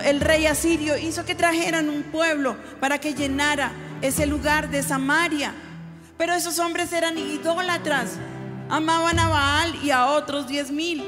el 0.04 0.20
rey 0.23 0.47
asirio 0.47 0.97
hizo 0.97 1.26
que 1.26 1.35
trajeran 1.35 1.90
un 1.90 2.04
pueblo 2.04 2.56
para 2.80 2.99
que 2.99 3.12
llenara 3.12 3.73
ese 4.00 4.25
lugar 4.26 4.70
de 4.70 4.82
Samaria. 4.82 5.52
Pero 6.16 6.32
esos 6.32 6.59
hombres 6.61 6.94
eran 6.94 7.18
idólatras, 7.18 8.12
amaban 8.70 9.18
a 9.18 9.28
Baal 9.28 9.75
y 9.85 9.90
a 9.90 10.06
otros 10.06 10.49
diez 10.49 10.70
mil. 10.70 11.04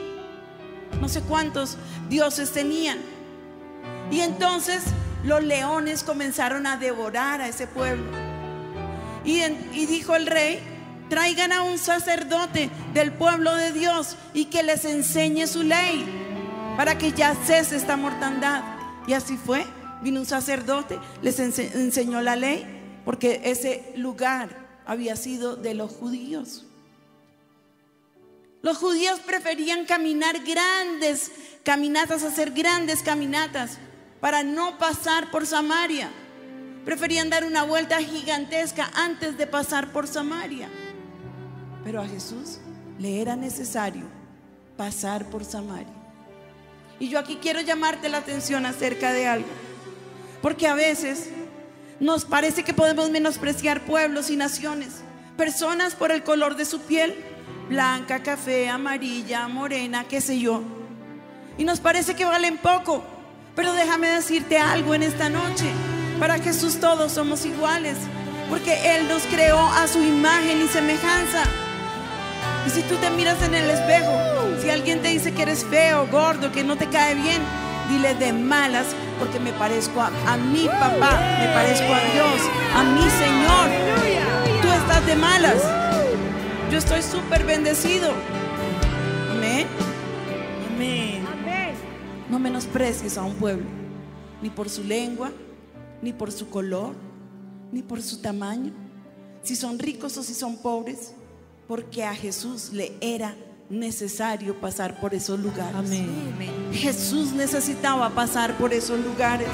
No 1.00 1.08
sé 1.08 1.22
cuántos 1.22 1.78
dioses 2.10 2.52
tenían. 2.52 2.98
Y 4.12 4.20
entonces 4.20 4.82
los 5.24 5.42
leones 5.42 6.04
comenzaron 6.04 6.66
a 6.66 6.76
devorar 6.76 7.40
a 7.40 7.48
ese 7.48 7.66
pueblo. 7.66 8.04
Y, 9.24 9.40
dijo 9.86 10.14
el 10.14 10.26
rey, 10.26 10.60
traigan 11.08 11.50
a 11.50 11.62
un 11.62 11.78
sacerdote 11.78 12.68
del 12.92 13.12
pueblo 13.12 13.56
de 13.56 13.72
Dios 13.72 14.16
y 14.34 14.46
que 14.46 14.62
les 14.62 14.84
enseñe 14.84 15.46
su 15.46 15.62
ley 15.62 16.04
para 16.76 16.98
que 16.98 17.12
ya 17.12 17.34
cese 17.34 17.74
esta 17.74 17.96
mortandad. 17.96 18.62
Y 19.06 19.14
así 19.14 19.38
fue. 19.38 19.64
Vino 20.02 20.20
un 20.20 20.26
sacerdote, 20.26 20.98
les 21.22 21.38
ense 21.38 21.70
enseñó 21.74 22.20
la 22.20 22.34
ley, 22.34 22.66
porque 23.04 23.40
ese 23.44 23.92
lugar 23.96 24.50
había 24.84 25.16
sido 25.16 25.56
de 25.56 25.74
los 25.74 25.92
judíos. 25.92 26.66
Los 28.62 28.76
judíos 28.76 29.20
preferían 29.20 29.86
caminar 29.86 30.40
grandes 30.44 31.30
caminatas, 31.62 32.24
hacer 32.24 32.50
grandes 32.50 33.02
caminatas 33.04 33.78
para 34.22 34.44
no 34.44 34.78
pasar 34.78 35.32
por 35.32 35.48
Samaria. 35.48 36.08
Preferían 36.84 37.28
dar 37.28 37.44
una 37.44 37.64
vuelta 37.64 37.98
gigantesca 37.98 38.88
antes 38.94 39.36
de 39.36 39.48
pasar 39.48 39.88
por 39.88 40.06
Samaria. 40.06 40.68
Pero 41.82 42.00
a 42.00 42.06
Jesús 42.06 42.60
le 43.00 43.20
era 43.20 43.34
necesario 43.34 44.04
pasar 44.76 45.28
por 45.28 45.44
Samaria. 45.44 45.92
Y 47.00 47.08
yo 47.08 47.18
aquí 47.18 47.40
quiero 47.42 47.62
llamarte 47.62 48.08
la 48.08 48.18
atención 48.18 48.64
acerca 48.64 49.12
de 49.12 49.26
algo. 49.26 49.48
Porque 50.40 50.68
a 50.68 50.74
veces 50.74 51.30
nos 51.98 52.24
parece 52.24 52.62
que 52.62 52.74
podemos 52.74 53.10
menospreciar 53.10 53.80
pueblos 53.80 54.30
y 54.30 54.36
naciones. 54.36 55.02
personas 55.36 55.96
por 55.96 56.12
el 56.12 56.22
color 56.22 56.54
de 56.54 56.64
su 56.64 56.82
piel, 56.82 57.16
blanca, 57.68 58.22
café, 58.22 58.68
amarilla, 58.68 59.48
morena, 59.48 60.04
qué 60.04 60.20
sé 60.20 60.38
yo. 60.38 60.62
Y 61.58 61.64
nos 61.64 61.80
parece 61.80 62.14
que 62.14 62.24
valen 62.24 62.58
poco, 62.58 63.02
pero 63.54 63.72
déjame 63.72 64.08
decirte 64.08 64.58
algo 64.58 64.94
en 64.94 65.02
esta 65.02 65.28
noche. 65.28 65.70
Para 66.18 66.38
Jesús 66.38 66.78
todos 66.80 67.12
somos 67.12 67.44
iguales, 67.44 67.96
porque 68.48 68.96
Él 68.96 69.08
nos 69.08 69.22
creó 69.24 69.58
a 69.58 69.86
su 69.88 70.00
imagen 70.02 70.62
y 70.62 70.68
semejanza. 70.68 71.42
Y 72.66 72.70
si 72.70 72.82
tú 72.82 72.94
te 72.96 73.10
miras 73.10 73.42
en 73.42 73.54
el 73.54 73.68
espejo, 73.68 74.12
si 74.60 74.70
alguien 74.70 75.02
te 75.02 75.08
dice 75.08 75.32
que 75.32 75.42
eres 75.42 75.64
feo, 75.64 76.06
gordo, 76.06 76.52
que 76.52 76.62
no 76.62 76.76
te 76.76 76.86
cae 76.86 77.14
bien, 77.14 77.42
dile 77.88 78.14
de 78.14 78.32
malas, 78.32 78.86
porque 79.18 79.40
me 79.40 79.52
parezco 79.52 80.00
a, 80.00 80.10
a 80.26 80.36
mi 80.36 80.66
papá, 80.66 81.20
me 81.40 81.48
parezco 81.52 81.92
a 81.92 82.00
Dios, 82.12 82.40
a 82.76 82.82
mi 82.84 83.10
Señor. 83.10 84.62
Tú 84.62 84.68
estás 84.68 85.06
de 85.06 85.16
malas. 85.16 85.62
Yo 86.70 86.78
estoy 86.78 87.02
súper 87.02 87.44
bendecido. 87.44 88.12
Amén. 89.30 89.66
No 92.32 92.38
menosprecies 92.38 93.18
a 93.18 93.24
un 93.24 93.34
pueblo, 93.34 93.66
ni 94.40 94.48
por 94.48 94.70
su 94.70 94.82
lengua, 94.82 95.30
ni 96.00 96.14
por 96.14 96.32
su 96.32 96.48
color, 96.48 96.94
ni 97.70 97.82
por 97.82 98.00
su 98.00 98.22
tamaño, 98.22 98.72
si 99.42 99.54
son 99.54 99.78
ricos 99.78 100.16
o 100.16 100.22
si 100.22 100.32
son 100.32 100.56
pobres, 100.56 101.12
porque 101.68 102.04
a 102.04 102.14
Jesús 102.14 102.72
le 102.72 102.94
era 103.02 103.36
necesario 103.68 104.58
pasar 104.58 104.98
por 104.98 105.12
esos 105.12 105.38
lugares. 105.40 105.74
Amén. 105.74 106.70
Jesús 106.72 107.34
necesitaba 107.34 108.08
pasar 108.08 108.56
por 108.56 108.72
esos 108.72 108.98
lugares. 109.00 109.50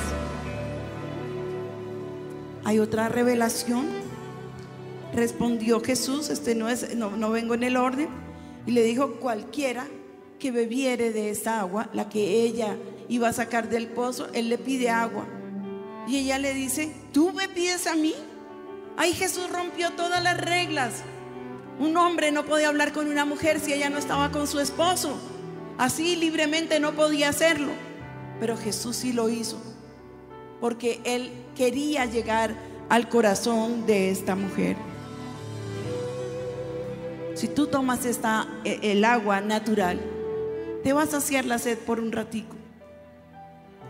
Hay 2.62 2.78
otra 2.78 3.08
revelación. 3.08 3.86
Respondió 5.12 5.80
Jesús, 5.80 6.30
este 6.30 6.54
no 6.54 6.68
es, 6.68 6.94
no, 6.94 7.16
no 7.16 7.30
vengo 7.30 7.54
en 7.54 7.64
el 7.64 7.76
orden, 7.76 8.08
y 8.66 8.70
le 8.70 8.84
dijo 8.84 9.16
cualquiera 9.16 9.84
que 10.38 10.50
bebiere 10.50 11.12
de 11.12 11.30
esa 11.30 11.60
agua, 11.60 11.88
la 11.92 12.08
que 12.08 12.42
ella 12.42 12.76
iba 13.08 13.28
a 13.28 13.32
sacar 13.32 13.68
del 13.68 13.88
pozo, 13.88 14.28
él 14.32 14.48
le 14.48 14.58
pide 14.58 14.90
agua. 14.90 15.26
Y 16.06 16.16
ella 16.16 16.38
le 16.38 16.54
dice, 16.54 16.94
¿tú 17.12 17.32
me 17.32 17.48
pides 17.48 17.86
a 17.86 17.94
mí? 17.94 18.14
Ahí 18.96 19.12
Jesús 19.12 19.50
rompió 19.50 19.92
todas 19.92 20.22
las 20.22 20.40
reglas. 20.40 21.02
Un 21.78 21.96
hombre 21.96 22.32
no 22.32 22.44
podía 22.44 22.68
hablar 22.68 22.92
con 22.92 23.08
una 23.08 23.24
mujer 23.24 23.60
si 23.60 23.72
ella 23.72 23.90
no 23.90 23.98
estaba 23.98 24.32
con 24.32 24.46
su 24.46 24.58
esposo. 24.58 25.16
Así 25.76 26.16
libremente 26.16 26.80
no 26.80 26.94
podía 26.94 27.28
hacerlo. 27.28 27.72
Pero 28.40 28.56
Jesús 28.56 28.96
sí 28.96 29.12
lo 29.12 29.28
hizo. 29.28 29.60
Porque 30.60 31.00
él 31.04 31.30
quería 31.56 32.06
llegar 32.06 32.54
al 32.88 33.08
corazón 33.08 33.86
de 33.86 34.10
esta 34.10 34.34
mujer. 34.34 34.76
Si 37.34 37.46
tú 37.46 37.68
tomas 37.68 38.04
esta, 38.04 38.48
e, 38.64 38.80
el 38.90 39.04
agua 39.04 39.40
natural, 39.40 40.00
te 40.82 40.92
vas 40.92 41.08
a 41.08 41.20
saciar 41.20 41.44
la 41.44 41.58
sed 41.58 41.78
por 41.78 42.00
un 42.00 42.12
ratico. 42.12 42.56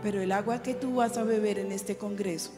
Pero 0.01 0.21
el 0.21 0.31
agua 0.31 0.61
que 0.61 0.73
tú 0.73 0.95
vas 0.95 1.17
a 1.17 1.23
beber 1.23 1.59
en 1.59 1.71
este 1.71 1.97
congreso, 1.97 2.51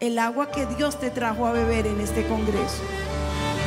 el 0.00 0.18
agua 0.18 0.50
que 0.50 0.66
Dios 0.66 0.98
te 0.98 1.10
trajo 1.10 1.46
a 1.46 1.52
beber 1.52 1.86
en 1.86 2.00
este 2.00 2.26
congreso, 2.26 2.82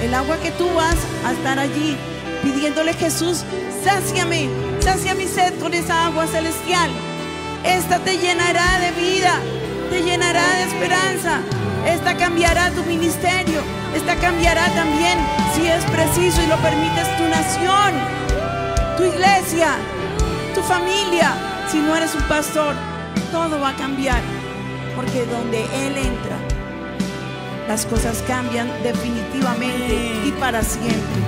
el 0.01 0.13
agua 0.13 0.37
que 0.37 0.51
tú 0.51 0.67
vas 0.73 0.95
a 1.25 1.33
estar 1.33 1.59
allí 1.59 1.97
pidiéndole 2.43 2.93
Jesús, 2.93 3.43
sáciame, 3.83 4.49
sacia 4.79 5.15
mi 5.15 5.25
sed 5.25 5.59
con 5.59 5.73
esa 5.73 6.05
agua 6.05 6.27
celestial. 6.27 6.89
Esta 7.65 7.99
te 7.99 8.17
llenará 8.17 8.79
de 8.79 8.91
vida, 8.91 9.39
te 9.89 10.03
llenará 10.03 10.43
de 10.57 10.63
esperanza. 10.63 11.41
Esta 11.87 12.15
cambiará 12.15 12.69
tu 12.71 12.83
ministerio. 12.83 13.61
Esta 13.95 14.15
cambiará 14.17 14.67
también, 14.75 15.17
si 15.55 15.67
es 15.67 15.83
preciso 15.85 16.41
y 16.43 16.47
lo 16.47 16.57
permites, 16.57 17.17
tu 17.17 17.23
nación, 17.23 17.93
tu 18.97 19.03
iglesia, 19.03 19.77
tu 20.53 20.61
familia. 20.61 21.33
Si 21.69 21.79
no 21.79 21.95
eres 21.95 22.15
un 22.15 22.23
pastor, 22.23 22.73
todo 23.31 23.59
va 23.59 23.69
a 23.69 23.75
cambiar. 23.75 24.21
Porque 24.95 25.25
donde 25.25 25.61
Él 25.61 25.95
entra, 25.95 26.37
las 27.67 27.85
cosas 27.85 28.23
cambian 28.27 28.67
definitivamente 28.81 30.25
y 30.25 30.31
para 30.39 30.63
siempre. 30.63 31.21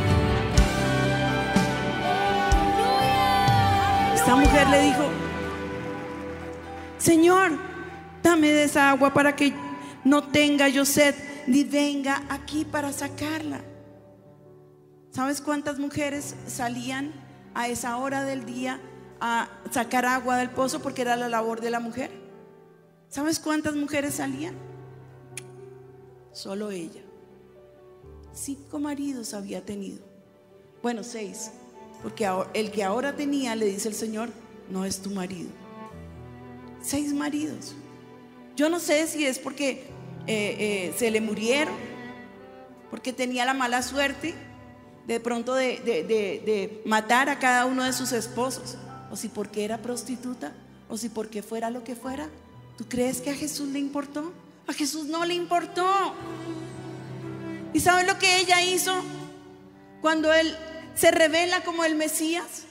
Esta 4.15 4.35
mujer 4.35 4.67
le 4.69 4.81
dijo, 4.81 5.03
Señor, 6.97 7.51
dame 8.23 8.47
de 8.47 8.63
esa 8.63 8.89
agua 8.89 9.13
para 9.13 9.35
que 9.35 9.53
no 10.03 10.23
tenga 10.23 10.67
yo 10.67 10.85
sed, 10.85 11.13
ni 11.45 11.63
venga 11.63 12.23
aquí 12.29 12.65
para 12.65 12.91
sacarla. 12.91 13.61
¿Sabes 15.11 15.41
cuántas 15.41 15.79
mujeres 15.79 16.35
salían 16.47 17.28
a 17.53 17.67
esa 17.67 17.97
hora 17.97 18.23
del 18.23 18.45
día 18.45 18.79
a 19.19 19.49
sacar 19.71 20.05
agua 20.05 20.37
del 20.37 20.49
pozo 20.49 20.81
porque 20.81 21.01
era 21.01 21.15
la 21.15 21.29
labor 21.29 21.61
de 21.61 21.69
la 21.69 21.79
mujer? 21.79 22.11
¿Sabes 23.09 23.39
cuántas 23.39 23.75
mujeres 23.75 24.15
salían? 24.15 24.55
Solo 26.31 26.71
ella. 26.71 27.01
Cinco 28.33 28.79
maridos 28.79 29.33
había 29.33 29.65
tenido. 29.65 29.99
Bueno, 30.81 31.03
seis. 31.03 31.51
Porque 32.01 32.29
el 32.53 32.71
que 32.71 32.83
ahora 32.83 33.15
tenía, 33.15 33.55
le 33.55 33.65
dice 33.65 33.89
el 33.89 33.95
Señor, 33.95 34.29
no 34.69 34.85
es 34.85 35.01
tu 35.01 35.09
marido. 35.09 35.49
Seis 36.81 37.13
maridos. 37.13 37.75
Yo 38.55 38.69
no 38.69 38.79
sé 38.79 39.07
si 39.07 39.25
es 39.25 39.39
porque 39.39 39.87
eh, 40.27 40.55
eh, 40.87 40.93
se 40.97 41.11
le 41.11 41.19
murieron, 41.19 41.73
porque 42.89 43.11
tenía 43.11 43.45
la 43.45 43.53
mala 43.53 43.81
suerte 43.81 44.33
de 45.09 45.19
pronto 45.19 45.55
de, 45.55 45.79
de, 45.79 46.03
de, 46.03 46.43
de, 46.45 46.81
matar 46.85 47.29
a 47.29 47.39
cada 47.39 47.65
uno 47.65 47.83
de 47.83 47.93
sus 47.93 48.11
esposos, 48.11 48.77
o 49.09 49.15
si 49.15 49.27
porque 49.27 49.65
era 49.65 49.79
prostituta, 49.79 50.53
o 50.87 50.97
si 50.97 51.09
porque 51.09 51.41
fuera 51.41 51.71
lo 51.71 51.83
que 51.83 51.95
fuera. 51.95 52.29
¿Tú 52.77 52.85
crees 52.87 53.19
que 53.19 53.31
a 53.31 53.33
Jesús 53.33 53.69
le 53.69 53.79
importó? 53.79 54.31
A 54.67 54.73
Jesús 54.73 55.07
no 55.07 55.25
le 55.25 55.33
importó. 55.33 56.13
¿Y 57.73 57.79
sabes 57.79 58.05
lo 58.05 58.19
que 58.19 58.37
ella 58.37 58.61
hizo 58.61 58.93
cuando 59.99 60.31
él 60.31 60.55
se 60.93 61.09
revela 61.09 61.63
como 61.63 61.83
el 61.85 61.95
Mesías? 61.95 62.65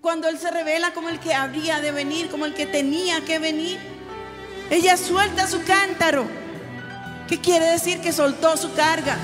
Cuando 0.00 0.26
él 0.28 0.38
se 0.38 0.50
revela 0.50 0.94
como 0.94 1.10
el 1.10 1.20
que 1.20 1.34
habría 1.34 1.80
de 1.80 1.92
venir, 1.92 2.30
como 2.30 2.46
el 2.46 2.54
que 2.54 2.64
tenía 2.64 3.22
que 3.26 3.38
venir. 3.38 3.78
Ella 4.70 4.96
suelta 4.96 5.46
su 5.46 5.62
cántaro. 5.64 6.24
¿Qué 7.28 7.42
quiere 7.42 7.66
decir? 7.66 8.00
Que 8.00 8.12
soltó 8.12 8.56
su 8.56 8.72
carga. 8.72 9.18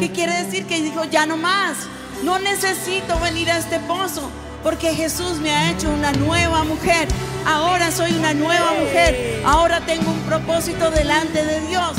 ¿Qué 0.00 0.10
quiere 0.10 0.44
decir? 0.44 0.64
Que 0.64 0.80
dijo, 0.80 1.04
ya 1.04 1.26
no 1.26 1.36
más. 1.36 1.76
No 2.24 2.38
necesito 2.38 3.20
venir 3.20 3.50
a 3.50 3.58
este 3.58 3.78
pozo 3.80 4.30
porque 4.62 4.94
Jesús 4.94 5.38
me 5.40 5.50
ha 5.50 5.70
hecho 5.72 5.90
una 5.90 6.10
nueva 6.12 6.64
mujer. 6.64 7.06
Ahora 7.46 7.90
soy 7.90 8.12
una 8.12 8.32
nueva 8.32 8.72
mujer. 8.80 9.42
Ahora 9.44 9.82
tengo 9.84 10.10
un 10.10 10.20
propósito 10.20 10.90
delante 10.90 11.44
de 11.44 11.60
Dios. 11.68 11.92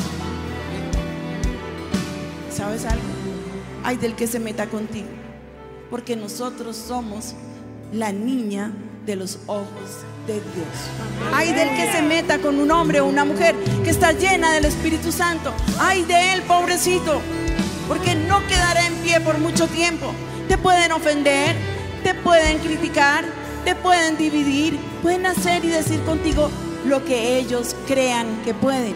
¿Sabes 2.51 2.85
algo? 2.85 3.03
Hay 3.83 3.97
del 3.97 4.15
que 4.15 4.25
se 4.25 4.39
meta 4.39 4.65
contigo. 4.65 5.09
Porque 5.91 6.15
nosotros 6.15 6.75
somos 6.75 7.35
la 7.93 8.11
niña 8.11 8.71
de 9.05 9.15
los 9.15 9.37
ojos 9.45 9.67
de 10.25 10.33
Dios. 10.33 11.33
Hay 11.35 11.53
del 11.53 11.69
que 11.75 11.91
se 11.91 12.01
meta 12.01 12.39
con 12.39 12.59
un 12.59 12.71
hombre 12.71 12.99
o 13.01 13.05
una 13.05 13.25
mujer 13.25 13.55
que 13.83 13.91
está 13.91 14.11
llena 14.11 14.53
del 14.53 14.65
Espíritu 14.65 15.11
Santo. 15.11 15.53
Ay 15.79 16.03
de 16.03 16.33
él, 16.33 16.41
pobrecito. 16.43 17.21
Porque 17.91 18.15
no 18.15 18.39
quedará 18.47 18.87
en 18.87 18.93
pie 18.99 19.19
por 19.19 19.37
mucho 19.37 19.67
tiempo. 19.67 20.13
Te 20.47 20.57
pueden 20.57 20.93
ofender, 20.93 21.57
te 22.05 22.13
pueden 22.13 22.59
criticar, 22.59 23.25
te 23.65 23.75
pueden 23.75 24.17
dividir, 24.17 24.79
pueden 25.01 25.25
hacer 25.25 25.65
y 25.65 25.67
decir 25.67 26.01
contigo 26.03 26.49
lo 26.85 27.03
que 27.03 27.37
ellos 27.37 27.75
crean 27.87 28.43
que 28.45 28.53
pueden. 28.53 28.95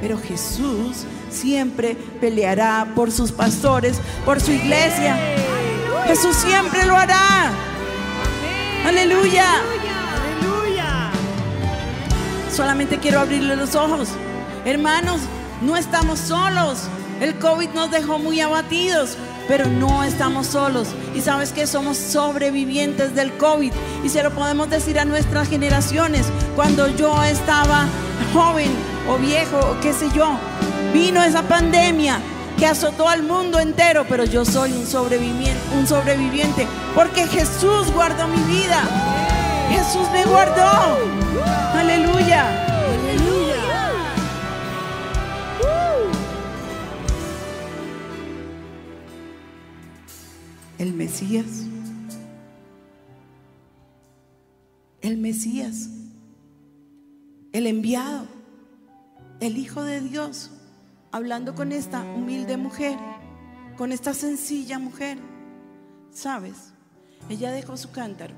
Pero 0.00 0.20
Jesús 0.20 0.98
siempre 1.30 1.96
peleará 2.20 2.92
por 2.94 3.10
sus 3.10 3.32
pastores, 3.32 4.00
por 4.24 4.40
su 4.40 4.52
iglesia. 4.52 5.18
Jesús 6.06 6.36
siempre 6.36 6.86
lo 6.86 6.96
hará. 6.96 7.50
Aleluya. 8.86 9.46
Solamente 12.54 12.98
quiero 12.98 13.18
abrirle 13.18 13.56
los 13.56 13.74
ojos. 13.74 14.10
Hermanos, 14.64 15.22
no 15.60 15.76
estamos 15.76 16.20
solos. 16.20 16.88
El 17.20 17.38
COVID 17.38 17.70
nos 17.70 17.90
dejó 17.90 18.18
muy 18.18 18.40
abatidos, 18.40 19.16
pero 19.48 19.66
no 19.66 20.02
estamos 20.02 20.46
solos. 20.46 20.88
Y 21.14 21.20
sabes 21.20 21.52
que 21.52 21.66
somos 21.66 21.96
sobrevivientes 21.96 23.14
del 23.14 23.32
COVID. 23.36 23.72
Y 24.04 24.08
se 24.08 24.22
lo 24.22 24.30
podemos 24.30 24.70
decir 24.70 24.98
a 24.98 25.04
nuestras 25.04 25.48
generaciones. 25.48 26.26
Cuando 26.56 26.88
yo 26.88 27.22
estaba 27.22 27.86
joven 28.32 28.70
o 29.08 29.18
viejo 29.18 29.58
o 29.58 29.80
qué 29.80 29.92
sé 29.92 30.08
yo, 30.14 30.38
vino 30.92 31.22
esa 31.22 31.42
pandemia 31.42 32.18
que 32.58 32.66
azotó 32.66 33.08
al 33.08 33.22
mundo 33.22 33.58
entero, 33.58 34.04
pero 34.08 34.24
yo 34.24 34.44
soy 34.44 34.72
un 34.72 34.86
sobreviviente, 34.86 35.60
un 35.76 35.86
sobreviviente 35.86 36.66
porque 36.94 37.26
Jesús 37.26 37.90
guardó 37.92 38.28
mi 38.28 38.42
vida. 38.52 38.82
Jesús 39.70 40.08
me 40.12 40.24
guardó. 40.24 40.98
Aleluya. 41.74 41.80
Aleluya. 41.80 42.71
El 50.82 50.94
Mesías. 50.94 51.46
El 55.00 55.16
Mesías. 55.16 55.88
El 57.52 57.68
enviado. 57.68 58.26
El 59.38 59.58
Hijo 59.58 59.84
de 59.84 60.00
Dios. 60.00 60.50
Hablando 61.12 61.54
con 61.54 61.70
esta 61.70 62.02
humilde 62.02 62.56
mujer. 62.56 62.98
Con 63.76 63.92
esta 63.92 64.12
sencilla 64.12 64.80
mujer. 64.80 65.18
¿Sabes? 66.10 66.72
Ella 67.28 67.52
dejó 67.52 67.76
su 67.76 67.92
cántaro. 67.92 68.34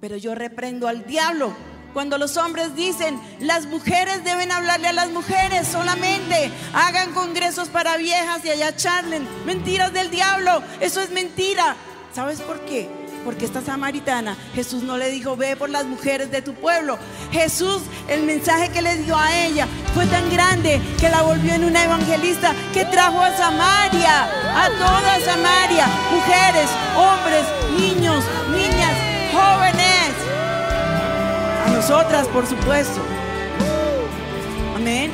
Pero 0.00 0.16
yo 0.16 0.36
reprendo 0.36 0.86
al 0.86 1.04
diablo 1.06 1.52
cuando 1.92 2.18
los 2.18 2.36
hombres 2.36 2.74
dicen, 2.76 3.20
las 3.40 3.66
mujeres 3.66 4.22
deben 4.24 4.52
hablarle 4.52 4.88
a 4.88 4.92
las 4.92 5.10
mujeres 5.10 5.66
solamente, 5.66 6.50
hagan 6.72 7.12
congresos 7.12 7.68
para 7.68 7.96
viejas 7.96 8.44
y 8.44 8.50
allá 8.50 8.76
charlen. 8.76 9.26
Mentiras 9.44 9.92
del 9.92 10.10
diablo, 10.10 10.62
eso 10.80 11.00
es 11.00 11.10
mentira. 11.10 11.76
¿Sabes 12.12 12.40
por 12.40 12.60
qué? 12.60 12.88
Porque 13.24 13.44
esta 13.44 13.60
samaritana, 13.60 14.36
Jesús 14.54 14.82
no 14.82 14.96
le 14.96 15.10
dijo, 15.10 15.36
ve 15.36 15.54
por 15.54 15.68
las 15.68 15.84
mujeres 15.84 16.30
de 16.30 16.42
tu 16.42 16.54
pueblo. 16.54 16.98
Jesús, 17.30 17.82
el 18.08 18.22
mensaje 18.22 18.70
que 18.70 18.82
le 18.82 18.96
dio 18.96 19.16
a 19.16 19.44
ella 19.44 19.68
fue 19.94 20.06
tan 20.06 20.30
grande 20.30 20.80
que 20.98 21.08
la 21.08 21.22
volvió 21.22 21.52
en 21.52 21.64
una 21.64 21.84
evangelista 21.84 22.54
que 22.72 22.84
trajo 22.86 23.20
a 23.20 23.36
Samaria, 23.36 24.24
a 24.24 24.68
toda 24.70 25.20
Samaria, 25.20 25.86
mujeres, 26.10 26.70
hombres, 26.96 27.44
niños, 27.78 28.24
nosotras, 31.90 32.28
por 32.28 32.46
supuesto. 32.46 33.00
Amén. 34.76 35.10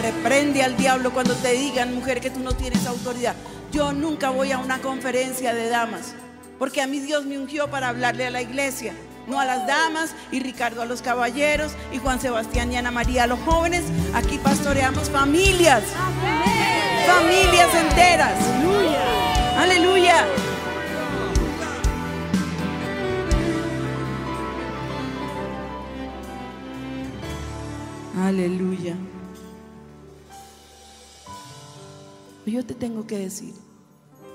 Reprende 0.00 0.62
al 0.62 0.76
diablo 0.76 1.12
cuando 1.12 1.34
te 1.34 1.52
digan, 1.52 1.94
mujer, 1.94 2.20
que 2.20 2.30
tú 2.30 2.40
no 2.40 2.52
tienes 2.52 2.86
autoridad. 2.86 3.34
Yo 3.70 3.92
nunca 3.92 4.30
voy 4.30 4.52
a 4.52 4.58
una 4.58 4.78
conferencia 4.78 5.52
de 5.52 5.68
damas, 5.68 6.14
porque 6.58 6.80
a 6.80 6.86
mí 6.86 6.98
Dios 6.98 7.26
me 7.26 7.38
ungió 7.38 7.70
para 7.70 7.88
hablarle 7.88 8.26
a 8.26 8.30
la 8.30 8.40
iglesia, 8.40 8.94
no 9.26 9.38
a 9.38 9.44
las 9.44 9.66
damas, 9.66 10.14
y 10.30 10.40
Ricardo 10.40 10.80
a 10.80 10.86
los 10.86 11.02
caballeros, 11.02 11.72
y 11.92 11.98
Juan 11.98 12.18
Sebastián 12.18 12.72
y 12.72 12.76
Ana 12.78 12.90
María 12.90 13.24
a 13.24 13.26
los 13.26 13.38
jóvenes. 13.40 13.84
Aquí 14.14 14.38
pastoreamos 14.38 15.10
familias, 15.10 15.82
familias 17.06 17.68
enteras. 17.74 18.34
Aleluya. 19.58 20.24
Aleluya. 28.22 28.94
Yo 32.46 32.64
te 32.64 32.72
tengo 32.72 33.04
que 33.04 33.18
decir, 33.18 33.52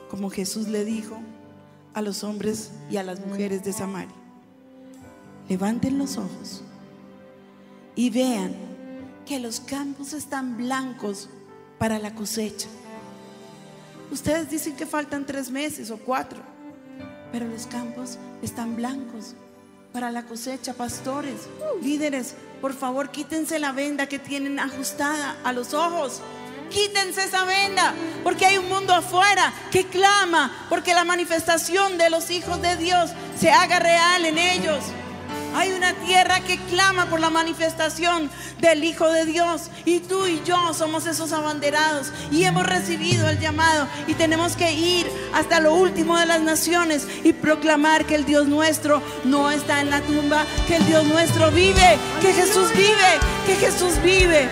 como 0.10 0.30
Jesús 0.30 0.68
le 0.68 0.84
dijo 0.84 1.18
a 1.94 2.02
los 2.02 2.26
hombres 2.26 2.72
y 2.90 2.98
a 2.98 3.04
las 3.04 3.26
mujeres 3.26 3.64
de 3.64 3.72
Samaria, 3.72 4.14
levanten 5.48 5.98
los 5.98 6.18
ojos 6.18 6.64
y 7.96 8.10
vean 8.10 8.54
que 9.26 9.40
los 9.40 9.62
campos 9.62 10.12
están 10.12 10.58
blancos 10.58 11.30
para 11.80 11.98
la 11.98 12.14
cosecha. 12.14 12.68
Ustedes 14.12 14.50
dicen 14.50 14.76
que 14.76 14.86
faltan 14.86 15.26
tres 15.26 15.50
meses 15.50 15.92
o 15.92 15.98
cuatro, 15.98 16.42
pero 17.32 17.48
los 17.48 17.66
campos 17.68 18.18
están 18.42 18.76
blancos 18.76 19.34
para 19.98 20.12
la 20.12 20.22
cosecha, 20.22 20.76
pastores, 20.76 21.50
líderes, 21.82 22.36
por 22.62 22.76
favor 22.76 23.10
quítense 23.10 23.58
la 23.58 23.72
venda 23.72 24.06
que 24.06 24.20
tienen 24.20 24.60
ajustada 24.60 25.38
a 25.44 25.52
los 25.54 25.74
ojos. 25.74 26.22
Quítense 26.70 27.24
esa 27.24 27.46
venda, 27.46 27.96
porque 28.24 28.46
hay 28.46 28.60
un 28.60 28.70
mundo 28.70 28.94
afuera 28.94 29.52
que 29.72 29.88
clama 29.88 30.68
porque 30.70 30.94
la 30.94 31.04
manifestación 31.04 31.98
de 31.98 32.12
los 32.12 32.30
hijos 32.30 32.62
de 32.62 32.78
Dios 32.78 33.10
se 33.40 33.50
haga 33.50 33.80
real 33.80 34.24
en 34.24 34.38
ellos. 34.38 34.84
Hay 35.56 35.72
una 35.72 35.94
tierra 35.94 36.42
que 36.42 36.58
clama 36.58 37.08
por 37.08 37.20
la 37.20 37.30
manifestación 37.30 38.30
del 38.60 38.84
Hijo 38.84 39.10
de 39.10 39.26
Dios. 39.26 39.70
Y 39.86 40.00
tú 40.00 40.26
y 40.26 40.42
yo 40.44 40.74
somos 40.74 41.08
esos 41.08 41.34
abanderados. 41.34 42.12
Y 42.32 42.44
hemos 42.44 42.66
recibido 42.66 43.28
el 43.30 43.40
llamado. 43.40 43.88
Y 44.08 44.14
tenemos 44.14 44.56
que 44.56 44.72
ir 44.74 45.08
hasta 45.34 45.60
lo 45.60 45.74
último 45.74 46.18
de 46.18 46.26
las 46.26 46.42
naciones 46.42 47.08
y 47.24 47.34
proclamar 47.34 48.06
que 48.06 48.16
el 48.16 48.26
Dios 48.26 48.48
nuestro 48.48 49.02
no 49.24 49.52
está 49.52 49.82
en 49.82 49.90
la 49.90 50.02
tumba. 50.02 50.46
Que 50.68 50.78
el 50.78 50.86
Dios 50.86 51.06
nuestro 51.06 51.52
vive. 51.52 51.98
Que 52.22 52.34
Jesús 52.34 52.72
vive. 52.74 53.20
Que 53.46 53.56
Jesús 53.56 54.02
vive. 54.04 54.50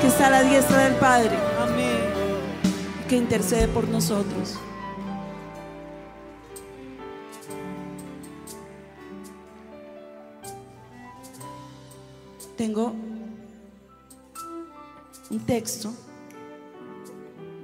Que 0.00 0.08
está 0.08 0.26
a 0.26 0.30
la 0.30 0.42
diestra 0.42 0.78
del 0.84 0.94
Padre. 0.94 1.38
Amén. 1.60 2.00
Que 3.08 3.16
intercede 3.16 3.68
por 3.68 3.88
nosotros. 3.88 4.58
Tengo 12.64 12.94
un 15.28 15.40
texto 15.44 15.92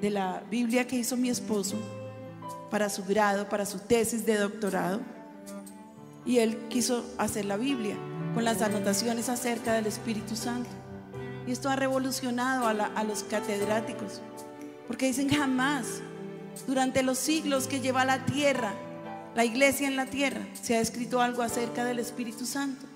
de 0.02 0.10
la 0.10 0.42
Biblia 0.50 0.86
que 0.86 0.96
hizo 0.96 1.16
mi 1.16 1.30
esposo 1.30 1.78
para 2.70 2.90
su 2.90 3.02
grado, 3.04 3.48
para 3.48 3.64
su 3.64 3.78
tesis 3.78 4.26
de 4.26 4.36
doctorado. 4.36 5.00
Y 6.26 6.36
él 6.40 6.58
quiso 6.68 7.02
hacer 7.16 7.46
la 7.46 7.56
Biblia 7.56 7.96
con 8.34 8.44
las 8.44 8.60
anotaciones 8.60 9.30
acerca 9.30 9.72
del 9.72 9.86
Espíritu 9.86 10.36
Santo. 10.36 10.68
Y 11.46 11.52
esto 11.52 11.70
ha 11.70 11.76
revolucionado 11.76 12.66
a, 12.66 13.04
los 13.04 13.22
catedráticos, 13.22 14.20
porque 14.86 15.06
dicen 15.06 15.30
jamás, 15.30 16.02
durante 16.66 17.02
los 17.02 17.16
siglos 17.16 17.68
que 17.68 17.80
lleva 17.80 18.04
la 18.04 18.26
tierra, 18.26 18.74
la 19.34 19.46
iglesia 19.46 19.88
en 19.88 19.96
la 19.96 20.04
tierra, 20.04 20.46
se 20.60 20.76
ha 20.76 20.80
escrito 20.80 21.22
algo 21.22 21.40
acerca 21.40 21.84
del 21.84 22.00
Espíritu 22.00 22.44
Santo 22.44 22.89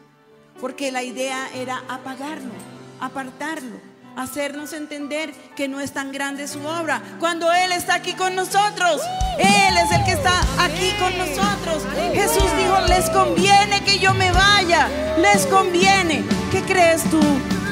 porque 0.60 0.92
la 0.92 1.02
idea 1.02 1.48
era 1.54 1.82
apagarlo, 1.88 2.52
apartarlo, 3.00 3.76
hacernos 4.16 4.72
entender 4.72 5.32
que 5.56 5.68
no 5.68 5.80
es 5.80 5.92
tan 5.92 6.12
grande 6.12 6.48
su 6.48 6.64
obra. 6.64 7.02
Cuando 7.18 7.52
Él 7.52 7.72
está 7.72 7.94
aquí 7.94 8.14
con 8.14 8.34
nosotros, 8.34 9.00
Él 9.38 9.76
es 9.76 9.90
el 9.92 10.04
que 10.04 10.12
está 10.12 10.40
aquí 10.58 10.92
con 10.98 11.16
nosotros. 11.18 11.82
Jesús 12.12 12.50
dijo, 12.56 12.80
les 12.88 13.10
conviene 13.10 13.82
que 13.84 13.98
yo 13.98 14.14
me 14.14 14.30
vaya, 14.32 14.88
les 15.18 15.46
conviene. 15.46 16.24
¿Qué 16.50 16.62
crees 16.62 17.02
tú? 17.10 17.20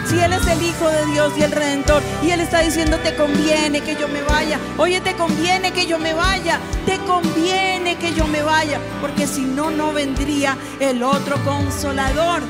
Si 0.09 0.19
Él 0.19 0.33
es 0.33 0.47
el 0.47 0.61
Hijo 0.63 0.89
de 0.89 1.07
Dios 1.07 1.33
y 1.39 1.43
el 1.43 1.53
Redentor 1.53 2.03
y 2.25 2.31
Él 2.31 2.41
está 2.41 2.61
diciendo, 2.61 2.99
te 2.99 3.15
conviene 3.15 3.81
que 3.81 3.95
yo 3.95 4.09
me 4.09 4.23
vaya. 4.23 4.59
Oye, 4.77 5.01
te 5.01 5.15
conviene 5.15 5.73
que 5.73 5.87
yo 5.87 5.99
me 5.99 6.13
vaya. 6.13 6.59
Te 6.85 6.99
conviene 6.99 7.97
que 7.97 8.13
yo 8.13 8.27
me 8.27 8.43
vaya. 8.43 8.81
Porque 9.01 9.27
si 9.29 9.43
no, 9.43 9.71
no 9.71 9.93
vendría 9.93 10.57
el 10.81 11.03
otro 11.05 11.37
consolador 11.45 12.43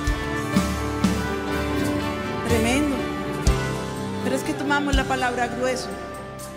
tremendo. 2.52 2.96
Pero 4.24 4.36
es 4.36 4.42
que 4.42 4.52
tomamos 4.52 4.94
la 4.94 5.04
palabra 5.04 5.46
grueso 5.46 5.88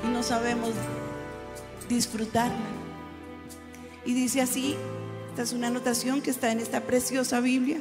y 0.04 0.08
no 0.10 0.24
sabemos 0.24 0.72
disfrutarla. 1.88 2.68
Y 4.06 4.14
dice 4.14 4.42
así, 4.42 4.76
esta 5.30 5.44
es 5.44 5.54
una 5.54 5.68
anotación 5.68 6.22
que 6.22 6.32
está 6.32 6.52
en 6.52 6.60
esta 6.60 6.82
preciosa 6.82 7.40
Biblia. 7.40 7.80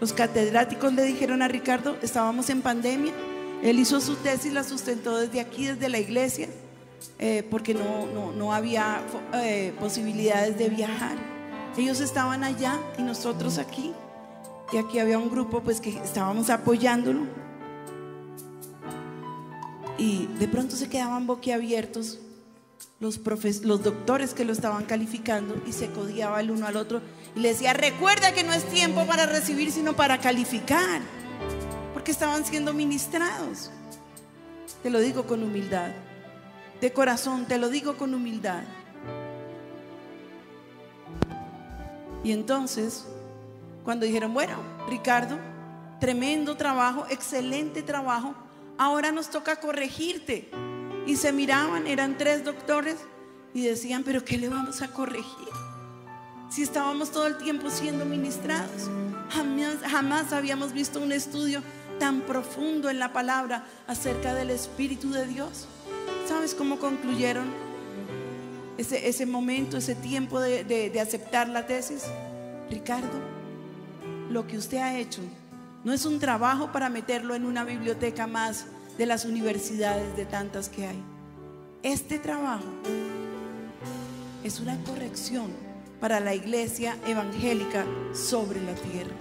Los 0.00 0.12
catedráticos 0.12 0.92
le 0.92 1.04
dijeron 1.04 1.40
a 1.40 1.48
Ricardo, 1.48 1.96
estábamos 2.02 2.50
en 2.50 2.62
pandemia, 2.62 3.12
él 3.62 3.78
hizo 3.78 4.00
su 4.00 4.16
tesis, 4.16 4.52
la 4.52 4.64
sustentó 4.64 5.16
desde 5.16 5.40
aquí, 5.40 5.66
desde 5.66 5.88
la 5.88 5.98
iglesia, 5.98 6.48
eh, 7.18 7.46
porque 7.48 7.74
no, 7.74 8.32
no, 8.32 8.52
había 8.52 9.00
eh, 9.34 9.72
posibilidades 9.78 10.58
de 10.58 10.68
viajar. 10.68 11.16
Ellos 11.78 12.00
estaban 12.00 12.42
allá 12.44 12.78
y 12.98 13.02
nosotros 13.02 13.58
aquí. 13.58 13.94
Y 14.72 14.78
aquí 14.78 14.98
había 14.98 15.18
un 15.18 15.30
grupo 15.30 15.62
pues 15.62 15.80
que 15.80 15.90
estábamos 15.90 16.50
apoyándolo. 16.50 17.26
Y 19.98 20.26
de 20.38 20.48
pronto 20.48 20.76
se 20.76 20.88
quedaban 20.88 21.26
boquiabiertos 21.26 22.18
los, 23.00 23.20
los 23.62 23.82
doctores 23.82 24.34
que 24.34 24.44
lo 24.44 24.52
estaban 24.52 24.84
calificando 24.84 25.60
y 25.66 25.72
se 25.72 25.90
codiaba 25.90 26.40
el 26.40 26.50
uno 26.50 26.66
al 26.66 26.76
otro 26.76 27.00
y 27.34 27.40
le 27.40 27.48
decía, 27.50 27.72
recuerda 27.72 28.32
que 28.32 28.42
no 28.42 28.52
es 28.52 28.64
tiempo 28.64 29.04
para 29.06 29.26
recibir, 29.26 29.70
sino 29.70 29.94
para 29.94 30.18
calificar, 30.18 31.02
porque 31.92 32.10
estaban 32.10 32.44
siendo 32.44 32.72
ministrados. 32.72 33.70
Te 34.82 34.90
lo 34.90 35.00
digo 35.00 35.26
con 35.26 35.42
humildad, 35.42 35.90
de 36.80 36.92
corazón, 36.92 37.46
te 37.46 37.58
lo 37.58 37.68
digo 37.68 37.96
con 37.96 38.14
humildad. 38.14 38.62
Y 42.24 42.32
entonces 42.32 43.06
cuando 43.86 44.04
dijeron, 44.04 44.34
bueno, 44.34 44.56
Ricardo, 44.88 45.38
tremendo 46.00 46.56
trabajo, 46.56 47.06
excelente 47.08 47.84
trabajo, 47.84 48.34
ahora 48.78 49.12
nos 49.12 49.30
toca 49.30 49.60
corregirte. 49.60 50.50
Y 51.06 51.14
se 51.14 51.30
miraban, 51.30 51.86
eran 51.86 52.18
tres 52.18 52.44
doctores 52.44 52.96
y 53.54 53.62
decían, 53.62 54.02
pero 54.02 54.24
¿qué 54.24 54.38
le 54.38 54.48
vamos 54.48 54.82
a 54.82 54.88
corregir? 54.88 55.48
Si 56.50 56.64
estábamos 56.64 57.12
todo 57.12 57.28
el 57.28 57.38
tiempo 57.38 57.70
siendo 57.70 58.04
ministrados, 58.04 58.90
jamás, 59.30 59.76
jamás 59.88 60.32
habíamos 60.32 60.72
visto 60.72 61.00
un 61.00 61.12
estudio 61.12 61.62
tan 62.00 62.22
profundo 62.22 62.90
en 62.90 62.98
la 62.98 63.12
palabra 63.12 63.66
acerca 63.86 64.34
del 64.34 64.50
Espíritu 64.50 65.12
de 65.12 65.28
Dios. 65.28 65.68
¿Sabes 66.26 66.56
cómo 66.56 66.80
concluyeron? 66.80 67.46
ese, 68.78 69.26
momento, 69.26 69.76
ese 69.76 69.94
tiempo 69.94 70.40
de 70.40 71.00
aceptar 71.00 71.48
la 71.48 71.68
tesis? 71.68 72.02
Ricardo, 72.68 73.35
lo 74.36 74.46
que 74.46 74.58
usted 74.58 74.76
ha 74.76 74.98
hecho 74.98 75.22
no 75.82 75.94
es 75.94 76.04
un 76.04 76.20
trabajo 76.20 76.70
para 76.70 76.90
meterlo 76.90 77.34
en 77.34 77.46
una 77.46 77.64
biblioteca 77.64 78.26
más 78.26 78.66
de 78.98 79.06
las 79.06 79.24
universidades 79.24 80.14
de 80.14 80.26
tantas 80.26 80.68
que 80.68 80.86
hay. 80.86 81.02
Este 81.82 82.18
trabajo 82.18 82.68
es 84.44 84.60
una 84.60 84.76
corrección 84.84 85.50
para 86.02 86.20
la 86.20 86.34
iglesia 86.34 86.98
evangélica 87.06 87.86
sobre 88.12 88.60
la 88.60 88.74
tierra. 88.74 89.14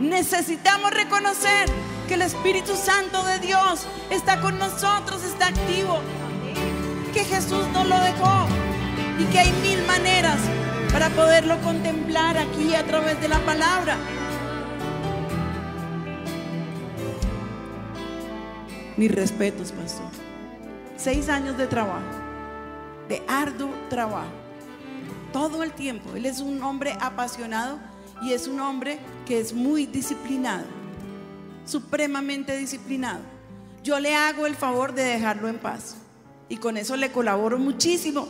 Necesitamos 0.00 0.90
reconocer 0.90 1.68
que 2.08 2.14
el 2.14 2.22
Espíritu 2.22 2.74
Santo 2.76 3.22
de 3.24 3.40
Dios 3.40 3.86
está 4.08 4.40
con 4.40 4.58
nosotros, 4.58 5.22
está 5.22 5.48
activo, 5.48 5.98
que 7.12 7.24
Jesús 7.24 7.66
no 7.74 7.84
lo 7.84 8.00
dejó 8.00 8.46
y 9.18 9.24
que 9.24 9.38
hay 9.38 9.52
mil 9.60 9.84
maneras 9.84 10.38
para 10.90 11.10
poderlo 11.10 11.60
contemplar 11.60 12.38
aquí 12.38 12.74
a 12.74 12.86
través 12.86 13.20
de 13.20 13.28
la 13.28 13.40
palabra. 13.40 13.98
Mis 19.00 19.10
respetos, 19.10 19.72
pastor. 19.72 20.10
Seis 20.98 21.30
años 21.30 21.56
de 21.56 21.66
trabajo, 21.66 22.04
de 23.08 23.22
arduo 23.26 23.70
trabajo, 23.88 24.28
todo 25.32 25.62
el 25.62 25.72
tiempo. 25.72 26.14
Él 26.16 26.26
es 26.26 26.40
un 26.40 26.62
hombre 26.62 26.94
apasionado 27.00 27.78
y 28.20 28.34
es 28.34 28.46
un 28.46 28.60
hombre 28.60 28.98
que 29.24 29.40
es 29.40 29.54
muy 29.54 29.86
disciplinado, 29.86 30.66
supremamente 31.64 32.54
disciplinado. 32.58 33.20
Yo 33.82 33.98
le 33.98 34.14
hago 34.14 34.46
el 34.46 34.54
favor 34.54 34.92
de 34.92 35.04
dejarlo 35.04 35.48
en 35.48 35.56
paz 35.56 35.96
y 36.50 36.58
con 36.58 36.76
eso 36.76 36.94
le 36.94 37.10
colaboro 37.10 37.56
muchísimo, 37.58 38.28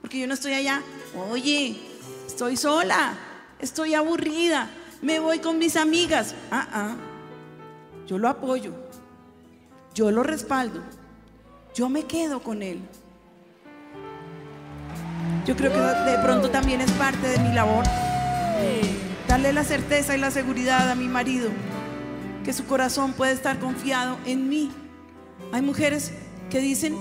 porque 0.00 0.20
yo 0.20 0.28
no 0.28 0.34
estoy 0.34 0.52
allá, 0.52 0.80
oye, 1.28 1.76
estoy 2.24 2.56
sola, 2.56 3.14
estoy 3.58 3.94
aburrida, 3.94 4.70
me 5.02 5.18
voy 5.18 5.40
con 5.40 5.58
mis 5.58 5.74
amigas. 5.74 6.36
Ah, 6.52 6.68
ah. 6.72 6.96
Yo 8.06 8.16
lo 8.16 8.28
apoyo, 8.28 8.83
yo 9.94 10.10
lo 10.10 10.22
respaldo, 10.22 10.82
yo 11.74 11.88
me 11.88 12.04
quedo 12.04 12.42
con 12.42 12.62
él. 12.62 12.80
Yo 15.46 15.56
creo 15.56 15.72
que 15.72 15.78
de 16.10 16.18
pronto 16.18 16.50
también 16.50 16.80
es 16.80 16.90
parte 16.92 17.28
de 17.28 17.38
mi 17.38 17.54
labor. 17.54 17.84
Darle 19.28 19.52
la 19.52 19.64
certeza 19.64 20.16
y 20.16 20.20
la 20.20 20.30
seguridad 20.30 20.90
a 20.90 20.94
mi 20.94 21.08
marido 21.08 21.48
que 22.44 22.52
su 22.52 22.66
corazón 22.66 23.14
puede 23.14 23.32
estar 23.32 23.58
confiado 23.58 24.18
en 24.26 24.48
mí. 24.48 24.70
Hay 25.52 25.62
mujeres 25.62 26.12
que 26.50 26.60
dicen 26.60 26.94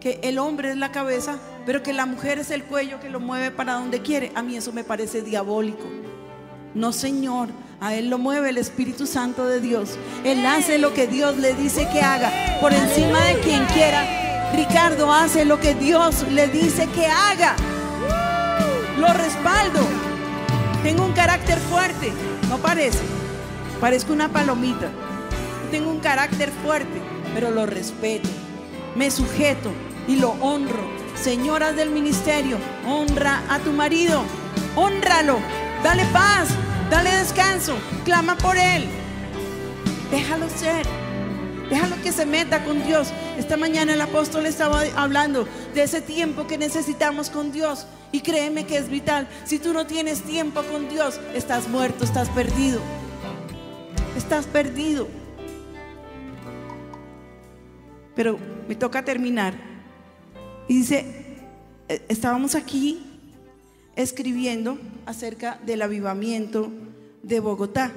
que 0.00 0.18
el 0.22 0.38
hombre 0.38 0.70
es 0.70 0.76
la 0.76 0.92
cabeza, 0.92 1.38
pero 1.66 1.82
que 1.82 1.92
la 1.92 2.06
mujer 2.06 2.38
es 2.38 2.50
el 2.50 2.64
cuello 2.64 3.00
que 3.00 3.10
lo 3.10 3.20
mueve 3.20 3.50
para 3.50 3.74
donde 3.74 4.02
quiere. 4.02 4.32
A 4.34 4.42
mí 4.42 4.56
eso 4.56 4.72
me 4.72 4.82
parece 4.82 5.22
diabólico. 5.22 5.86
No, 6.74 6.92
Señor, 6.92 7.48
a 7.80 7.94
Él 7.94 8.10
lo 8.10 8.18
mueve 8.18 8.50
el 8.50 8.58
Espíritu 8.58 9.06
Santo 9.06 9.46
de 9.46 9.60
Dios. 9.60 9.96
Él 10.24 10.44
hace 10.44 10.78
lo 10.78 10.92
que 10.92 11.06
Dios 11.06 11.36
le 11.38 11.54
dice 11.54 11.88
que 11.90 12.02
haga, 12.02 12.30
por 12.60 12.72
encima 12.72 13.20
de 13.24 13.40
quien 13.40 13.64
quiera. 13.66 14.52
Ricardo 14.54 15.12
hace 15.12 15.44
lo 15.44 15.58
que 15.60 15.74
Dios 15.74 16.26
le 16.30 16.48
dice 16.48 16.86
que 16.88 17.06
haga. 17.06 17.56
Lo 18.98 19.12
respaldo. 19.14 19.80
Tengo 20.82 21.04
un 21.04 21.12
carácter 21.12 21.58
fuerte, 21.58 22.12
no 22.48 22.58
parece. 22.58 23.00
Parezco 23.80 24.12
una 24.12 24.28
palomita. 24.28 24.88
Tengo 25.70 25.90
un 25.90 26.00
carácter 26.00 26.50
fuerte, 26.62 27.00
pero 27.34 27.50
lo 27.50 27.64
respeto. 27.64 28.28
Me 28.94 29.10
sujeto 29.10 29.70
y 30.06 30.16
lo 30.16 30.32
honro. 30.40 30.90
Señoras 31.14 31.76
del 31.76 31.90
ministerio, 31.90 32.58
honra 32.86 33.42
a 33.48 33.58
tu 33.60 33.72
marido. 33.72 34.22
Honralo. 34.76 35.38
Dale 35.82 36.04
paz. 36.12 36.48
Dale 36.90 37.16
descanso. 37.18 37.78
Clama 38.04 38.36
por 38.36 38.56
él. 38.56 38.86
Déjalo 40.10 40.48
ser. 40.50 40.84
Déjalo 41.70 42.02
que 42.02 42.10
se 42.10 42.26
meta 42.26 42.64
con 42.64 42.84
Dios. 42.84 43.12
Esta 43.38 43.56
mañana 43.56 43.94
el 43.94 44.00
apóstol 44.00 44.44
estaba 44.44 44.82
hablando 44.96 45.46
de 45.72 45.84
ese 45.84 46.00
tiempo 46.00 46.48
que 46.48 46.58
necesitamos 46.58 47.30
con 47.30 47.52
Dios. 47.52 47.86
Y 48.10 48.22
créeme 48.22 48.66
que 48.66 48.76
es 48.76 48.88
vital. 48.88 49.28
Si 49.44 49.60
tú 49.60 49.72
no 49.72 49.86
tienes 49.86 50.22
tiempo 50.22 50.64
con 50.64 50.88
Dios, 50.88 51.20
estás 51.32 51.68
muerto, 51.68 52.02
estás 52.02 52.28
perdido. 52.30 52.80
Estás 54.16 54.46
perdido. 54.46 55.06
Pero 58.16 58.36
me 58.66 58.74
toca 58.74 59.04
terminar. 59.04 59.54
Y 60.66 60.78
dice, 60.78 61.06
eh, 61.88 62.04
estábamos 62.08 62.56
aquí 62.56 63.09
escribiendo 63.96 64.78
acerca 65.06 65.58
del 65.66 65.82
avivamiento 65.82 66.70
de 67.22 67.40
Bogotá. 67.40 67.92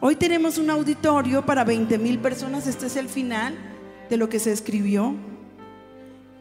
Hoy 0.00 0.16
tenemos 0.16 0.58
un 0.58 0.70
auditorio 0.70 1.44
para 1.44 1.64
20 1.64 1.98
mil 1.98 2.18
personas, 2.18 2.66
este 2.66 2.86
es 2.86 2.96
el 2.96 3.08
final 3.08 3.56
de 4.08 4.16
lo 4.16 4.28
que 4.28 4.38
se 4.38 4.52
escribió. 4.52 5.14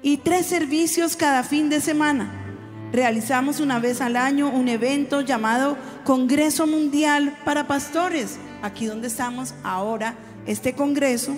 Y 0.01 0.17
tres 0.17 0.45
servicios 0.45 1.15
cada 1.15 1.43
fin 1.43 1.69
de 1.69 1.81
semana. 1.81 2.43
Realizamos 2.91 3.59
una 3.59 3.79
vez 3.79 3.99
al 3.99 4.15
año 4.15 4.49
un 4.49 4.69
evento 4.69 5.21
llamado 5.21 5.77
Congreso 6.05 6.67
Mundial 6.67 7.37
para 7.43 7.67
Pastores, 7.67 8.37
aquí 8.61 8.85
donde 8.85 9.07
estamos 9.07 9.53
ahora, 9.63 10.15
este 10.45 10.73
congreso, 10.73 11.33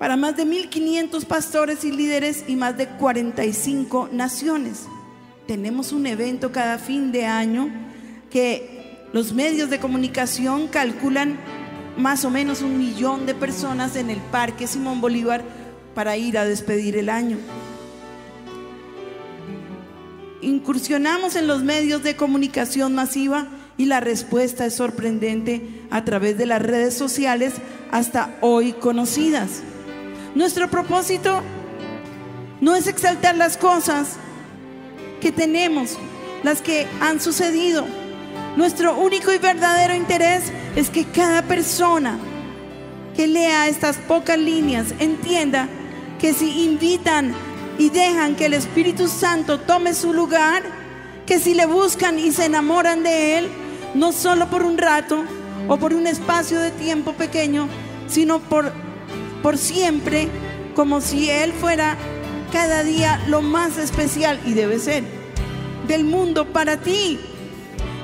para 0.00 0.16
más 0.16 0.34
de 0.34 0.46
1.500 0.46 1.26
pastores 1.26 1.84
y 1.84 1.92
líderes 1.92 2.44
y 2.48 2.56
más 2.56 2.74
de 2.78 2.88
45 2.88 4.08
naciones. 4.10 4.86
Tenemos 5.46 5.92
un 5.92 6.06
evento 6.06 6.52
cada 6.52 6.78
fin 6.78 7.12
de 7.12 7.26
año 7.26 7.68
que 8.30 9.04
los 9.12 9.34
medios 9.34 9.68
de 9.68 9.78
comunicación 9.78 10.68
calculan 10.68 11.38
más 11.98 12.24
o 12.24 12.30
menos 12.30 12.62
un 12.62 12.78
millón 12.78 13.26
de 13.26 13.34
personas 13.34 13.94
en 13.94 14.08
el 14.08 14.20
Parque 14.20 14.66
Simón 14.66 15.02
Bolívar 15.02 15.44
para 15.94 16.16
ir 16.16 16.38
a 16.38 16.46
despedir 16.46 16.96
el 16.96 17.10
año. 17.10 17.36
Incursionamos 20.40 21.36
en 21.36 21.46
los 21.46 21.62
medios 21.62 22.02
de 22.02 22.16
comunicación 22.16 22.94
masiva 22.94 23.48
y 23.76 23.84
la 23.84 24.00
respuesta 24.00 24.64
es 24.64 24.76
sorprendente 24.76 25.60
a 25.90 26.06
través 26.06 26.38
de 26.38 26.46
las 26.46 26.62
redes 26.62 26.94
sociales 26.94 27.52
hasta 27.90 28.38
hoy 28.40 28.72
conocidas. 28.72 29.62
Nuestro 30.34 30.70
propósito 30.70 31.42
no 32.60 32.76
es 32.76 32.86
exaltar 32.86 33.36
las 33.36 33.56
cosas 33.56 34.16
que 35.20 35.32
tenemos, 35.32 35.98
las 36.44 36.62
que 36.62 36.86
han 37.00 37.20
sucedido. 37.20 37.84
Nuestro 38.56 38.96
único 38.96 39.32
y 39.32 39.38
verdadero 39.38 39.94
interés 39.94 40.52
es 40.76 40.88
que 40.88 41.04
cada 41.04 41.42
persona 41.42 42.16
que 43.16 43.26
lea 43.26 43.68
estas 43.68 43.96
pocas 43.96 44.38
líneas 44.38 44.94
entienda 45.00 45.68
que 46.20 46.32
si 46.32 46.64
invitan 46.64 47.34
y 47.78 47.90
dejan 47.90 48.36
que 48.36 48.46
el 48.46 48.54
Espíritu 48.54 49.08
Santo 49.08 49.58
tome 49.58 49.94
su 49.94 50.12
lugar, 50.12 50.62
que 51.26 51.40
si 51.40 51.54
le 51.54 51.66
buscan 51.66 52.18
y 52.18 52.30
se 52.30 52.44
enamoran 52.44 53.02
de 53.02 53.38
Él, 53.38 53.48
no 53.94 54.12
solo 54.12 54.48
por 54.48 54.62
un 54.62 54.78
rato 54.78 55.24
o 55.66 55.76
por 55.76 55.92
un 55.92 56.06
espacio 56.06 56.60
de 56.60 56.70
tiempo 56.70 57.14
pequeño, 57.14 57.68
sino 58.06 58.38
por, 58.38 58.72
por 59.42 59.58
siempre, 59.58 60.28
como 60.74 61.00
si 61.00 61.30
Él 61.30 61.52
fuera 61.52 61.96
cada 62.52 62.82
día 62.82 63.22
lo 63.28 63.42
más 63.42 63.78
especial, 63.78 64.40
y 64.44 64.54
debe 64.54 64.78
ser, 64.78 65.04
del 65.86 66.04
mundo 66.04 66.46
para 66.46 66.78
ti. 66.78 67.18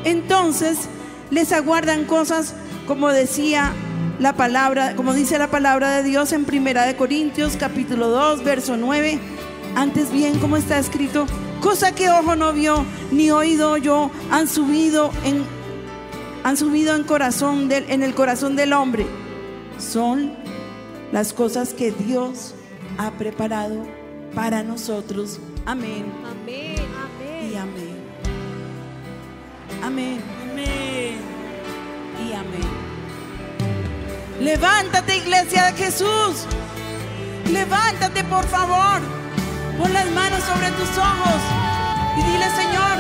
Entonces 0.05 0.89
les 1.31 1.53
aguardan 1.53 2.05
cosas 2.05 2.55
como 2.87 3.09
decía 3.09 3.73
la 4.19 4.35
palabra, 4.35 4.95
como 4.95 5.13
dice 5.13 5.39
la 5.39 5.49
palabra 5.49 5.97
de 5.97 6.03
Dios 6.05 6.33
en 6.33 6.45
Primera 6.45 6.87
de 6.87 6.97
Corintios 6.97 7.57
capítulo 7.59 8.09
2, 8.09 8.45
verso 8.45 8.77
9. 8.77 9.19
Antes 9.75 10.11
bien, 10.11 10.39
como 10.39 10.57
está 10.57 10.79
escrito, 10.79 11.27
cosa 11.61 11.93
que 11.93 12.09
ojo 12.09 12.37
no 12.37 12.53
vio 12.53 12.87
ni 13.11 13.31
oído 13.31 13.77
yo 13.77 14.11
han 14.31 14.49
subido 14.49 15.11
en 15.25 15.45
han 16.45 16.57
subido 16.57 16.95
en 16.95 17.03
corazón 17.03 17.69
del, 17.69 17.91
en 17.91 18.05
el 18.05 18.15
corazón 18.15 18.55
del 18.55 18.73
hombre. 18.73 19.05
Son 19.79 20.31
las 21.13 21.33
cosas 21.33 21.73
que 21.75 21.91
Dios 21.93 22.55
ha 22.99 23.11
preparado 23.13 23.85
para 24.35 24.63
nosotros. 24.63 25.39
Amén 25.65 26.13
Amén. 26.25 26.77
Amén. 27.05 27.53
y 27.53 27.57
amén. 27.57 27.97
Amén 29.83 30.23
Amén. 30.53 31.19
y 32.29 32.33
amén. 32.33 32.87
Levántate, 34.41 35.17
iglesia 35.17 35.67
de 35.67 35.73
Jesús. 35.73 36.47
Levántate, 37.51 38.23
por 38.25 38.45
favor. 38.47 39.01
Pon 39.79 39.93
las 39.93 40.07
manos 40.11 40.41
sobre 40.43 40.71
tus 40.73 40.99
ojos 40.99 41.41
y 42.19 42.23
dile, 42.23 42.47
Señor, 42.51 42.97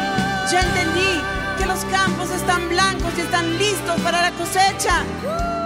ya 0.50 0.60
entendí 0.60 1.20
que 1.58 1.66
los 1.66 1.84
campos 1.86 2.30
están 2.30 2.68
blancos 2.68 3.12
y 3.16 3.20
están 3.22 3.58
listos 3.58 4.00
para 4.02 4.22
la 4.22 4.30
cosecha. 4.32 5.04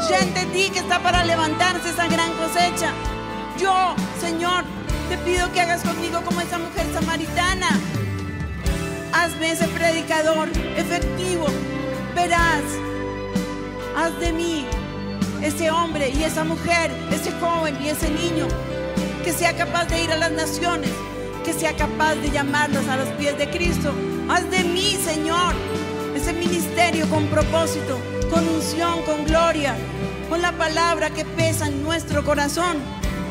Ya 0.08 0.18
entendí 0.20 0.70
que 0.70 0.80
está 0.80 0.98
para 1.00 1.24
levantarse 1.24 1.90
esa 1.90 2.06
gran 2.08 2.32
cosecha. 2.32 2.92
Yo, 3.58 3.94
Señor, 4.20 4.64
Te 5.10 5.18
pido 5.18 5.50
que 5.52 5.60
hagas 5.60 5.82
conmigo 5.82 6.22
como 6.22 6.40
esa 6.40 6.56
mujer 6.56 6.86
samaritana. 6.94 7.68
Hazme 9.12 9.50
ese 9.50 9.66
predicador 9.66 10.48
efectivo, 10.76 11.46
veraz. 12.14 12.62
Haz 13.96 14.16
de 14.20 14.32
mí 14.32 14.64
ese 15.42 15.68
hombre 15.72 16.10
y 16.10 16.22
esa 16.22 16.44
mujer, 16.44 16.92
ese 17.10 17.32
joven 17.40 17.76
y 17.82 17.88
ese 17.88 18.08
niño 18.08 18.46
que 19.24 19.32
sea 19.32 19.56
capaz 19.56 19.86
de 19.86 20.04
ir 20.04 20.12
a 20.12 20.16
las 20.16 20.30
naciones, 20.30 20.90
que 21.44 21.52
sea 21.52 21.74
capaz 21.74 22.14
de 22.14 22.30
llamarlos 22.30 22.86
a 22.86 22.96
los 22.96 23.08
pies 23.18 23.36
de 23.36 23.50
Cristo. 23.50 23.92
Haz 24.28 24.48
de 24.48 24.62
mí, 24.62 24.96
Señor, 25.04 25.54
ese 26.14 26.32
ministerio 26.32 27.08
con 27.10 27.26
propósito, 27.26 27.98
con 28.30 28.48
unción, 28.48 29.02
con 29.02 29.24
gloria, 29.24 29.74
con 30.28 30.40
la 30.40 30.52
palabra 30.52 31.10
que 31.10 31.24
pesa 31.24 31.66
en 31.66 31.82
nuestro 31.82 32.24
corazón. 32.24 32.76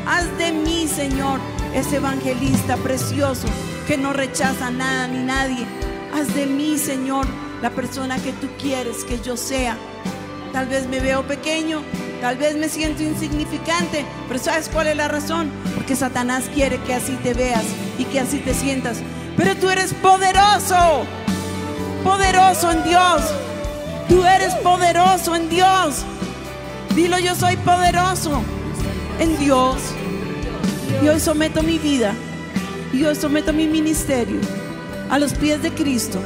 Haz 0.06 0.26
de 0.38 0.52
mí, 0.52 0.86
Señor, 0.88 1.40
ese 1.74 1.96
evangelista 1.96 2.76
precioso 2.76 3.48
que 3.86 3.96
no 3.96 4.12
rechaza 4.12 4.70
nada 4.70 5.08
ni 5.08 5.18
nadie. 5.18 5.66
Haz 6.14 6.34
de 6.34 6.46
mí, 6.46 6.78
Señor, 6.78 7.26
la 7.62 7.70
persona 7.70 8.16
que 8.18 8.32
tú 8.32 8.48
quieres 8.58 9.04
que 9.04 9.20
yo 9.20 9.36
sea. 9.36 9.76
Tal 10.52 10.66
vez 10.66 10.88
me 10.88 11.00
veo 11.00 11.26
pequeño, 11.26 11.82
tal 12.20 12.36
vez 12.36 12.56
me 12.56 12.68
siento 12.68 13.02
insignificante, 13.02 14.04
pero 14.26 14.40
¿sabes 14.40 14.68
cuál 14.68 14.88
es 14.88 14.96
la 14.96 15.08
razón? 15.08 15.50
Porque 15.74 15.94
Satanás 15.94 16.44
quiere 16.52 16.78
que 16.82 16.94
así 16.94 17.12
te 17.22 17.34
veas 17.34 17.64
y 17.98 18.04
que 18.04 18.20
así 18.20 18.38
te 18.38 18.52
sientas. 18.52 18.98
Pero 19.36 19.54
tú 19.56 19.70
eres 19.70 19.94
poderoso, 19.94 21.04
poderoso 22.02 22.72
en 22.72 22.84
Dios. 22.84 23.22
Tú 24.10 24.24
eres 24.24 24.54
poderoso 24.56 25.36
en 25.36 25.48
Dios. 25.48 26.04
Dilo, 26.96 27.20
yo 27.20 27.36
soy 27.36 27.56
poderoso 27.58 28.42
en 29.20 29.38
Dios. 29.38 29.76
Y 31.00 31.08
hoy 31.08 31.20
someto 31.20 31.62
mi 31.62 31.78
vida 31.78 32.12
y 32.92 33.04
hoy 33.04 33.14
someto 33.14 33.52
mi 33.52 33.68
ministerio 33.68 34.40
a 35.08 35.20
los 35.20 35.32
pies 35.34 35.62
de 35.62 35.70
Cristo 35.70 36.18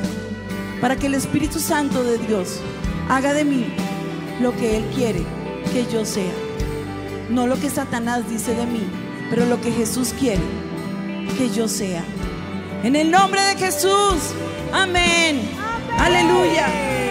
para 0.80 0.96
que 0.96 1.08
el 1.08 1.14
Espíritu 1.14 1.60
Santo 1.60 2.02
de 2.02 2.16
Dios 2.16 2.58
haga 3.10 3.34
de 3.34 3.44
mí 3.44 3.66
lo 4.40 4.56
que 4.56 4.78
Él 4.78 4.84
quiere 4.94 5.22
que 5.70 5.84
yo 5.92 6.06
sea. 6.06 6.32
No 7.28 7.46
lo 7.46 7.60
que 7.60 7.68
Satanás 7.68 8.28
dice 8.30 8.54
de 8.54 8.64
mí, 8.64 8.86
pero 9.28 9.44
lo 9.44 9.60
que 9.60 9.70
Jesús 9.70 10.14
quiere 10.18 10.42
que 11.36 11.50
yo 11.50 11.68
sea. 11.68 12.02
En 12.82 12.96
el 12.96 13.10
nombre 13.10 13.42
de 13.42 13.56
Jesús. 13.56 14.32
Amén. 14.72 15.50
Aleluya. 15.98 17.03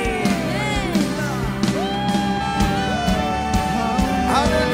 Aleluya. 4.33 4.72